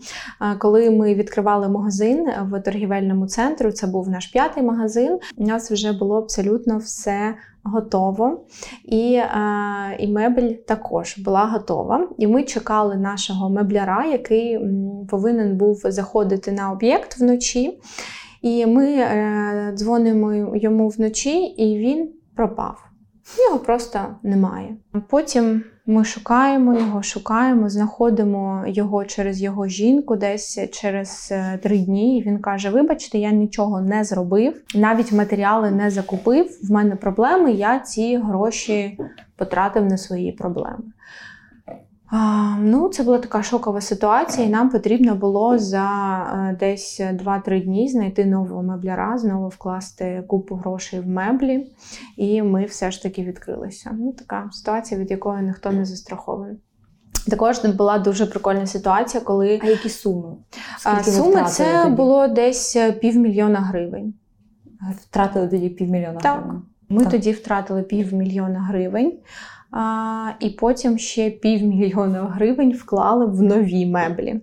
Коли 0.59 0.91
ми 0.91 1.13
відкривали 1.13 1.69
магазин 1.69 2.27
в 2.41 2.59
торгівельному 2.59 3.27
центрі, 3.27 3.71
це 3.71 3.87
був 3.87 4.09
наш 4.09 4.27
п'ятий 4.27 4.63
магазин. 4.63 5.19
У 5.37 5.45
нас 5.45 5.71
вже 5.71 5.93
було 5.93 6.17
абсолютно 6.17 6.77
все 6.77 7.35
готово, 7.65 8.45
і 8.85 9.13
е, 9.13 9.95
і 9.99 10.07
мебель 10.07 10.51
також 10.51 11.17
була 11.17 11.45
готова. 11.45 12.07
І 12.17 12.27
ми 12.27 12.43
чекали 12.43 12.95
нашого 12.95 13.49
мебляра, 13.49 14.05
який 14.05 14.59
повинен 15.09 15.57
був 15.57 15.81
заходити 15.85 16.51
на 16.51 16.71
об'єкт 16.71 17.17
вночі. 17.17 17.79
І 18.41 18.65
ми 18.65 18.85
е, 18.85 19.71
дзвонимо 19.75 20.55
йому 20.55 20.89
вночі, 20.89 21.43
і 21.43 21.77
він 21.77 22.09
пропав. 22.35 22.85
Його 23.47 23.59
просто 23.59 23.99
немає. 24.23 24.77
Потім 25.09 25.63
ми 25.87 26.05
шукаємо 26.05 26.73
його, 26.79 27.03
шукаємо, 27.03 27.69
знаходимо 27.69 28.63
його 28.67 29.05
через 29.05 29.41
його 29.41 29.67
жінку, 29.67 30.15
десь 30.15 30.59
через 30.71 31.29
е, 31.31 31.59
три 31.63 31.77
дні. 31.77 32.17
І 32.17 32.21
Він 32.21 32.39
каже: 32.39 32.69
Вибачте, 32.69 33.17
я 33.17 33.31
нічого 33.31 33.81
не 33.81 34.03
зробив, 34.03 34.61
навіть 34.75 35.11
матеріали 35.11 35.71
не 35.71 35.89
закупив. 35.89 36.59
В 36.63 36.71
мене 36.71 36.95
проблеми. 36.95 37.51
Я 37.51 37.79
ці 37.79 38.17
гроші 38.17 38.97
потратив 39.35 39.85
на 39.85 39.97
свої 39.97 40.31
проблеми. 40.31 40.83
Ну, 42.59 42.89
Це 42.89 43.03
була 43.03 43.17
така 43.17 43.43
шокова 43.43 43.81
ситуація, 43.81 44.47
і 44.47 44.49
нам 44.49 44.69
потрібно 44.69 45.15
було 45.15 45.57
за 45.57 45.87
е, 46.51 46.57
десь 46.59 47.01
2-3 47.01 47.63
дні 47.63 47.87
знайти 47.87 48.25
нового 48.25 48.63
мебляра, 48.63 49.17
знову 49.17 49.47
вкласти 49.47 50.23
купу 50.27 50.55
грошей 50.55 50.99
в 50.99 51.07
меблі, 51.07 51.71
і 52.17 52.41
ми 52.41 52.65
все 52.65 52.91
ж 52.91 53.03
таки 53.03 53.23
відкрилися. 53.23 53.91
Ну, 53.99 54.11
Така 54.11 54.49
ситуація, 54.51 54.99
від 54.99 55.11
якої 55.11 55.43
ніхто 55.43 55.71
не 55.71 55.85
застрахований. 55.85 56.57
Також 57.29 57.59
була 57.65 57.99
дуже 57.99 58.25
прикольна 58.25 58.65
ситуація, 58.65 59.23
коли. 59.23 59.59
А 59.63 59.67
які 59.67 59.89
суми? 59.89 60.35
Скільки 60.77 61.11
суми 61.11 61.43
це 61.43 61.83
тоді? 61.83 61.95
було 61.95 62.27
десь 62.27 62.77
півмільйона 63.01 63.59
гривень. 63.59 64.13
Втратили 65.01 65.47
тоді 65.47 65.69
півмільйона 65.69 66.19
так. 66.19 66.39
гривень. 66.39 66.61
Ми 66.89 67.03
так. 67.03 67.11
тоді 67.11 67.31
втратили 67.31 67.81
півмільйона 67.81 68.59
гривень 68.59 69.13
і 70.39 70.49
потім 70.49 70.97
ще 70.97 71.29
півмільйона 71.29 72.23
гривень 72.23 72.71
вклали 72.71 73.25
в 73.25 73.41
нові 73.41 73.85
меблі. 73.85 74.41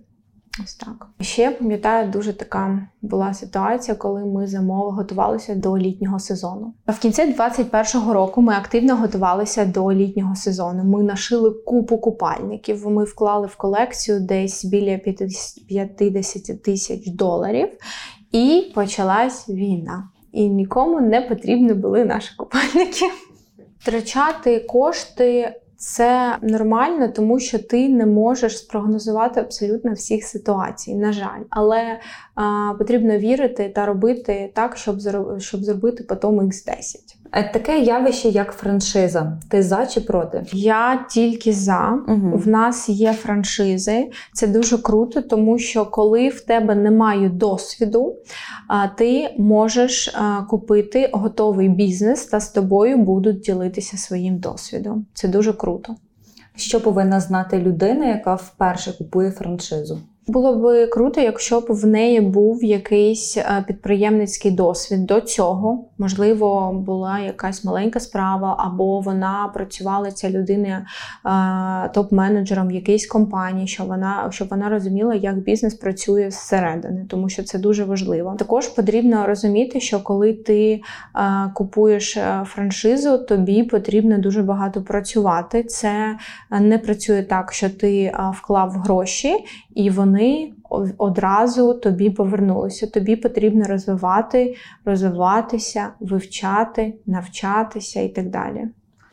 Ось 0.63 0.75
так. 0.75 1.07
Ще 1.21 1.51
пам'ятаю, 1.51 2.11
дуже 2.11 2.33
така 2.33 2.87
була 3.01 3.33
ситуація, 3.33 3.95
коли 3.95 4.25
ми 4.25 4.47
замово 4.47 4.91
готувалися 4.91 5.55
до 5.55 5.77
літнього 5.77 6.19
сезону. 6.19 6.73
В 6.87 6.99
кінці 6.99 7.21
21-го 7.21 8.13
року 8.13 8.41
ми 8.41 8.53
активно 8.53 8.95
готувалися 8.95 9.65
до 9.65 9.93
літнього 9.93 10.35
сезону. 10.35 10.83
Ми 10.83 11.03
нашили 11.03 11.51
купу 11.51 11.97
купальників. 11.97 12.89
Ми 12.89 13.03
вклали 13.03 13.47
в 13.47 13.55
колекцію 13.55 14.19
десь 14.19 14.65
біля 14.65 14.97
50 14.97 16.63
тисяч 16.63 17.07
доларів, 17.07 17.69
і 18.31 18.71
почалась 18.75 19.49
війна. 19.49 20.09
І 20.31 20.49
нікому 20.49 21.01
не 21.01 21.21
потрібні 21.21 21.73
були 21.73 22.05
наші 22.05 22.35
купальники. 22.37 23.05
Втрачати 23.83 24.59
кошти 24.59 25.55
це 25.77 26.37
нормально, 26.41 27.07
тому 27.07 27.39
що 27.39 27.59
ти 27.59 27.89
не 27.89 28.05
можеш 28.05 28.57
спрогнозувати 28.57 29.39
абсолютно 29.39 29.93
всіх 29.93 30.23
ситуацій, 30.23 30.95
на 30.95 31.13
жаль. 31.13 31.41
Але 31.49 31.99
а, 32.35 32.73
потрібно 32.77 33.17
вірити 33.17 33.69
та 33.75 33.85
робити 33.85 34.51
так, 34.55 34.77
щоб 34.77 34.99
щоб 35.39 35.63
зробити 35.63 36.03
потім 36.03 36.29
X10. 36.29 36.95
Таке 37.33 37.79
явище, 37.79 38.29
як 38.29 38.51
франшиза. 38.51 39.37
Ти 39.49 39.63
за 39.63 39.85
чи 39.85 40.01
проти? 40.01 40.45
Я 40.51 41.05
тільки 41.09 41.53
за. 41.53 41.99
Угу. 42.07 42.37
В 42.37 42.47
нас 42.47 42.89
є 42.89 43.13
франшизи. 43.13 44.11
Це 44.33 44.47
дуже 44.47 44.77
круто, 44.77 45.21
тому 45.21 45.59
що 45.59 45.85
коли 45.85 46.29
в 46.29 46.41
тебе 46.41 46.75
немає 46.75 47.29
досвіду, 47.29 48.15
ти 48.97 49.35
можеш 49.37 50.15
купити 50.49 51.09
готовий 51.13 51.69
бізнес 51.69 52.25
та 52.25 52.39
з 52.39 52.49
тобою 52.49 52.97
будуть 52.97 53.39
ділитися 53.39 53.97
своїм 53.97 54.37
досвідом. 54.37 55.05
Це 55.13 55.27
дуже 55.27 55.53
круто. 55.53 55.95
Що 56.55 56.81
повинна 56.81 57.19
знати 57.19 57.59
людина, 57.59 58.05
яка 58.05 58.35
вперше 58.35 58.93
купує 58.97 59.31
франшизу? 59.31 59.99
Було 60.27 60.55
б 60.55 60.87
круто, 60.87 61.21
якщо 61.21 61.59
б 61.59 61.65
в 61.69 61.85
неї 61.85 62.21
був 62.21 62.63
якийсь 62.63 63.37
е, 63.37 63.63
підприємницький 63.67 64.51
досвід 64.51 65.05
до 65.05 65.21
цього. 65.21 65.85
Можливо, 65.97 66.73
була 66.73 67.19
якась 67.19 67.63
маленька 67.63 67.99
справа, 67.99 68.55
або 68.59 68.99
вона 68.99 69.51
працювала 69.53 70.11
ця 70.11 70.29
людина 70.29 70.85
е, 71.25 71.29
топ-менеджером 71.99 72.67
в 72.67 72.71
якійсь 72.71 73.07
компанії, 73.07 73.67
щоб 73.67 73.87
вона 73.87 74.27
щоб 74.31 74.47
вона 74.47 74.69
розуміла, 74.69 75.15
як 75.15 75.37
бізнес 75.37 75.73
працює 75.73 76.31
зсередини, 76.31 77.05
тому 77.09 77.29
що 77.29 77.43
це 77.43 77.59
дуже 77.59 77.83
важливо. 77.83 78.35
Також 78.39 78.67
потрібно 78.67 79.25
розуміти, 79.27 79.79
що 79.79 79.99
коли 79.99 80.33
ти 80.33 80.81
е, 81.15 81.51
купуєш 81.53 82.17
франшизу, 82.45 83.17
тобі 83.17 83.63
потрібно 83.63 84.17
дуже 84.17 84.41
багато 84.41 84.81
працювати. 84.81 85.63
Це 85.63 86.17
не 86.59 86.77
працює 86.77 87.23
так, 87.23 87.53
що 87.53 87.69
ти 87.69 88.15
вклав 88.33 88.71
гроші 88.71 89.35
і 89.75 89.89
вони 89.89 90.12
вони 90.13 90.51
одразу 90.97 91.73
тобі 91.73 92.09
повернулися. 92.09 92.87
Тобі 92.87 93.15
потрібно 93.15 93.65
розвивати, 93.65 94.55
розвиватися, 94.85 95.87
вивчати, 95.99 96.93
навчатися 97.05 98.01
і 98.01 98.09
так 98.09 98.29
далі. 98.29 98.67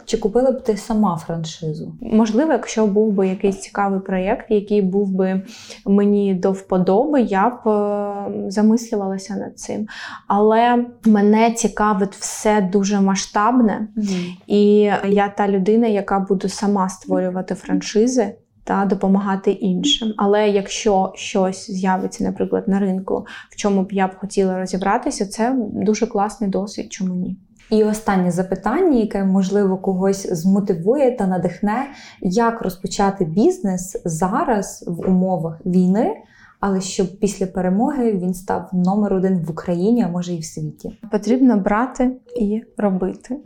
Чи 0.04 0.16
купила 0.18 0.52
б 0.52 0.62
ти 0.62 0.76
сама 0.76 1.16
франшизу? 1.16 1.94
Можливо, 2.00 2.52
якщо 2.52 2.86
був 2.86 3.12
би 3.12 3.28
якийсь 3.28 3.60
цікавий 3.60 4.00
проєкт, 4.00 4.46
який 4.48 4.82
був 4.82 5.10
би 5.10 5.42
мені 5.86 6.34
до 6.34 6.52
вподоби, 6.52 7.20
я 7.20 7.50
б 7.50 7.68
е, 7.68 8.50
замислювалася 8.50 9.36
над 9.36 9.58
цим. 9.58 9.86
Але 10.26 10.84
мене 11.04 11.52
цікавить 11.52 12.14
все 12.14 12.60
дуже 12.72 13.00
масштабне, 13.00 13.88
mm. 13.96 14.36
і 14.46 14.62
я 15.08 15.28
та 15.36 15.48
людина, 15.48 15.86
яка 15.86 16.18
буде 16.18 16.48
сама 16.48 16.88
створювати 16.88 17.54
франшизи 17.54 18.34
та 18.70 18.84
допомагати 18.84 19.50
іншим. 19.50 20.14
Але 20.16 20.48
якщо 20.48 21.12
щось 21.14 21.70
з'явиться, 21.70 22.24
наприклад, 22.24 22.68
на 22.68 22.78
ринку, 22.78 23.26
в 23.50 23.56
чому 23.56 23.82
б 23.82 23.92
я 23.92 24.06
б 24.06 24.10
хотіла 24.16 24.58
розібратися, 24.58 25.26
це 25.26 25.56
дуже 25.72 26.06
класний 26.06 26.50
досвід, 26.50 26.92
чому 26.92 27.14
ні. 27.14 27.36
І 27.70 27.84
останнє 27.84 28.30
запитання, 28.30 28.98
яке 28.98 29.24
можливо 29.24 29.78
когось 29.78 30.32
змотивує 30.32 31.16
та 31.16 31.26
надихне, 31.26 31.86
як 32.20 32.62
розпочати 32.62 33.24
бізнес 33.24 34.02
зараз 34.04 34.84
в 34.88 35.08
умовах 35.08 35.66
війни, 35.66 36.14
але 36.60 36.80
щоб 36.80 37.18
після 37.20 37.46
перемоги 37.46 38.12
він 38.12 38.34
став 38.34 38.70
номер 38.72 39.14
один 39.14 39.44
в 39.44 39.50
Україні, 39.50 40.02
а 40.02 40.08
може 40.08 40.34
і 40.34 40.38
в 40.38 40.44
світі. 40.44 40.98
Потрібно 41.10 41.56
брати 41.56 42.10
і 42.40 42.62
робити. 42.76 43.36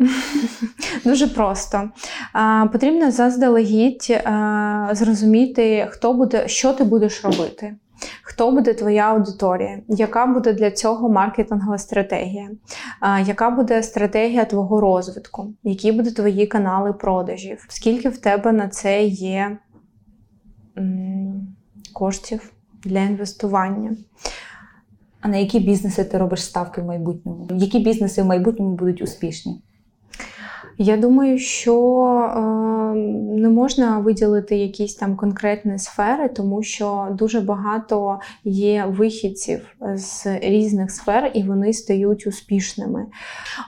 Дуже 1.04 1.26
просто. 1.26 1.90
Потрібно 2.72 3.10
заздалегідь 3.10 4.20
зрозуміти, 4.92 5.86
хто 5.90 6.12
буде, 6.12 6.48
що 6.48 6.72
ти 6.72 6.84
будеш 6.84 7.24
робити. 7.24 7.76
Хто 8.22 8.50
буде 8.50 8.74
твоя 8.74 9.02
аудиторія? 9.02 9.80
Яка 9.88 10.26
буде 10.26 10.52
для 10.52 10.70
цього 10.70 11.08
маркетингова 11.08 11.78
стратегія? 11.78 12.50
Яка 13.26 13.50
буде 13.50 13.82
стратегія 13.82 14.44
твого 14.44 14.80
розвитку? 14.80 15.54
Які 15.62 15.92
будуть 15.92 16.16
твої 16.16 16.46
канали 16.46 16.92
продажів? 16.92 17.66
Скільки 17.68 18.08
в 18.08 18.18
тебе 18.18 18.52
на 18.52 18.68
це 18.68 19.04
є 19.04 19.58
коштів 21.92 22.53
для 22.84 23.00
інвестування? 23.00 23.96
А 25.20 25.28
на 25.28 25.36
які 25.36 25.60
бізнеси 25.60 26.04
ти 26.04 26.18
робиш 26.18 26.44
ставки 26.44 26.80
в 26.80 26.84
майбутньому? 26.84 27.48
Які 27.54 27.78
бізнеси 27.78 28.22
в 28.22 28.26
майбутньому 28.26 28.74
будуть 28.74 29.02
успішні? 29.02 29.62
Я 30.78 30.96
думаю, 30.96 31.38
що 31.38 31.74
е, 31.74 32.40
не 32.94 33.48
можна 33.48 33.98
виділити 33.98 34.56
якісь 34.56 34.94
там 34.94 35.16
конкретні 35.16 35.78
сфери, 35.78 36.28
тому 36.28 36.62
що 36.62 37.08
дуже 37.12 37.40
багато 37.40 38.20
є 38.44 38.84
вихідців 38.88 39.60
з 39.94 40.26
різних 40.26 40.90
сфер, 40.90 41.30
і 41.34 41.42
вони 41.42 41.72
стають 41.72 42.26
успішними. 42.26 43.06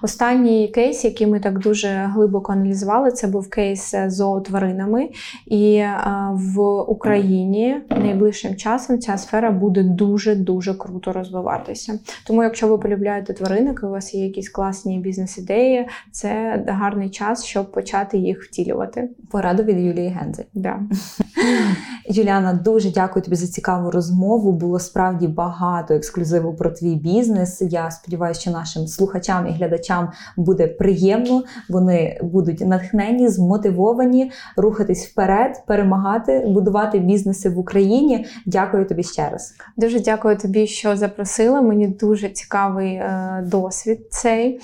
Останній 0.03 0.69
кейс, 0.69 1.05
який 1.05 1.27
ми 1.27 1.41
так 1.41 1.59
дуже 1.59 1.89
глибоко 1.89 2.53
аналізували, 2.53 3.11
це 3.11 3.27
був 3.27 3.51
кейс 3.51 3.91
з 3.91 4.11
зоотваринами. 4.11 5.09
І 5.47 5.75
е, 5.77 5.99
в 6.33 6.61
Україні 6.81 7.77
найближчим 7.91 8.57
часом 8.57 8.99
ця 8.99 9.17
сфера 9.17 9.51
буде 9.51 9.83
дуже-дуже 9.83 10.75
круто 10.75 11.13
розвиватися. 11.13 11.99
Тому, 12.27 12.43
якщо 12.43 12.69
ви 12.69 12.79
полюбляєте 12.79 13.33
тваринок, 13.33 13.81
у 13.83 13.89
вас 13.89 14.15
є 14.15 14.25
якісь 14.25 14.49
класні 14.49 14.99
бізнес-ідеї, 14.99 15.89
це 16.13 16.63
гарний 16.69 17.11
час, 17.11 17.45
щоб 17.45 17.73
почати 17.73 18.19
їх 18.19 18.43
втілювати. 18.43 19.09
Пораду 19.31 19.63
від 19.63 19.79
Юлії 19.79 20.09
Гензи. 20.09 20.45
Да. 20.55 20.81
Юліана, 22.09 22.53
дуже 22.53 22.91
дякую 22.91 23.23
тобі 23.23 23.37
за 23.37 23.47
цікаву 23.47 23.91
розмову. 23.91 24.53
Було 24.53 24.79
справді 24.79 25.29
багато 25.29 25.95
ексклюзиву 25.95 26.55
про 26.55 26.71
твій 26.71 26.95
бізнес. 26.95 27.63
Я 27.71 27.91
сподіваюся, 27.91 28.41
що 28.41 28.51
нашим 28.51 28.87
слухачам 28.87 29.47
і 29.47 29.51
глядачам 29.51 30.09
буде 30.37 30.67
приємно. 30.67 31.43
Вони 31.69 32.21
будуть 32.23 32.61
натхнені, 32.61 33.29
змотивовані 33.29 34.31
рухатись 34.57 35.07
вперед, 35.07 35.63
перемагати, 35.67 36.47
будувати 36.49 36.99
бізнеси 36.99 37.51
в 37.51 37.59
Україні. 37.59 38.27
Дякую 38.47 38.87
тобі 38.87 39.03
ще 39.03 39.31
раз. 39.31 39.55
Дуже 39.77 40.01
дякую 40.01 40.37
тобі, 40.37 40.67
що 40.67 40.97
запросила. 40.97 41.61
Мені 41.61 41.89
дуже 41.89 42.29
цікавий 42.29 42.95
е, 42.95 43.45
досвід 43.47 44.01
цей. 44.11 44.61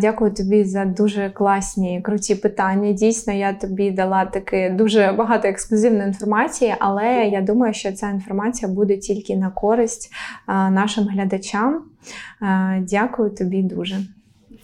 Дякую 0.00 0.30
тобі 0.30 0.64
за 0.64 0.84
дуже 0.84 1.30
класні 1.30 2.00
круті 2.02 2.34
питання. 2.34 2.92
Дійсно, 2.92 3.32
я 3.32 3.52
тобі 3.52 3.81
дала 3.90 4.24
таки 4.24 4.74
дуже 4.78 5.14
багато 5.18 5.48
ексклюзивної 5.48 6.06
інформації 6.06 6.74
але 6.78 7.04
я 7.32 7.40
думаю, 7.40 7.74
що 7.74 7.92
ця 7.92 8.10
інформація 8.10 8.72
буде 8.72 8.96
тільки 8.96 9.36
на 9.36 9.50
користь 9.50 10.12
нашим 10.48 11.04
глядачам. 11.04 11.82
Дякую 12.80 13.30
тобі 13.30 13.62
дуже. 13.62 13.96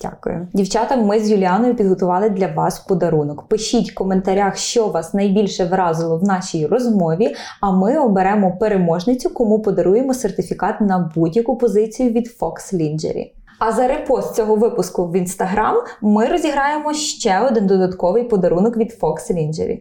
Дякую. 0.02 0.48
Дівчата, 0.52 0.96
ми 0.96 1.20
з 1.20 1.30
Юліаною 1.30 1.74
підготували 1.74 2.30
для 2.30 2.46
вас 2.46 2.78
подарунок. 2.78 3.42
Пишіть 3.48 3.92
в 3.92 3.94
коментарях, 3.94 4.56
що 4.56 4.88
вас 4.88 5.14
найбільше 5.14 5.64
вразило 5.64 6.18
в 6.18 6.24
нашій 6.24 6.66
розмові, 6.66 7.34
а 7.60 7.70
ми 7.70 7.98
оберемо 7.98 8.56
переможницю, 8.56 9.30
кому 9.30 9.58
подаруємо 9.58 10.14
сертифікат 10.14 10.80
на 10.80 11.10
будь-яку 11.14 11.56
позицію 11.56 12.10
від 12.10 12.36
Fox 12.40 12.74
Lingerie. 12.74 13.37
А 13.58 13.72
за 13.72 13.88
репост 13.88 14.34
цього 14.34 14.56
випуску 14.56 15.06
в 15.06 15.16
інстаграм 15.16 15.76
ми 16.02 16.26
розіграємо 16.26 16.94
ще 16.94 17.40
один 17.40 17.66
додатковий 17.66 18.24
подарунок 18.24 18.76
від 18.76 18.98
Fox 19.00 19.32
Lingerie. 19.32 19.78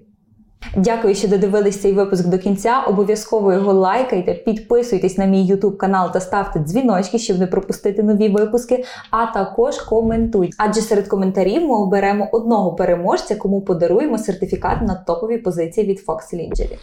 Дякую, 0.76 1.16
що 1.16 1.28
додивились 1.28 1.82
цей 1.82 1.94
випуск 1.94 2.28
до 2.28 2.38
кінця. 2.38 2.80
Обов'язково 2.88 3.54
його 3.54 3.74
лайкайте, 3.74 4.34
підписуйтесь 4.34 5.18
на 5.18 5.26
мій 5.26 5.52
YouTube 5.54 5.78
канал 5.78 6.12
та 6.14 6.20
ставте 6.20 6.60
дзвіночки, 6.60 7.20
щоб 7.20 7.40
не 7.40 7.48
пропустити 7.48 8.04
нові 8.04 8.30
випуски. 8.30 8.84
А 9.12 9.26
також 9.26 9.78
коментуйте. 9.78 10.56
Адже 10.58 10.82
серед 10.82 11.08
коментарів 11.08 11.62
ми 11.62 11.76
оберемо 11.76 12.30
одного 12.32 12.74
переможця, 12.74 13.36
кому 13.36 13.62
подаруємо 13.62 14.18
сертифікат 14.18 14.82
на 14.82 14.96
топові 14.96 15.38
позиції 15.38 15.88
від 15.88 16.04
Fox 16.08 16.20
Lingerie. 16.34 16.78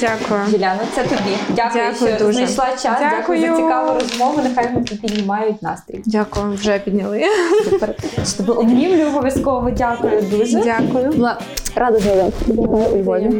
Дякую. 0.00 0.40
Юляна, 0.52 0.80
це 0.94 1.02
тобі. 1.02 1.36
Дякую, 1.56 1.84
Дякую 1.92 2.16
що 2.16 2.26
дуже. 2.26 2.46
знайшла 2.46 2.66
час. 2.66 2.82
Дякую. 2.82 3.10
Дякую 3.20 3.40
за 3.40 3.56
цікаву 3.56 3.98
розмову. 4.00 4.40
Нехай 4.44 4.72
ми 4.74 4.80
піднімають 4.80 5.62
настрій. 5.62 6.02
Дякую, 6.06 6.54
вже 6.54 6.78
підняли. 6.78 7.22
Супер. 7.64 7.94
Щоб 8.34 8.48
обнімлю 8.50 9.06
обов'язково. 9.08 9.70
Дякую 9.70 10.22
дуже. 10.30 10.60
Дякую. 10.62 11.28
Рада 11.76 11.98
знайомитися 11.98 12.53
у 12.62 12.96
Львові. 12.96 13.30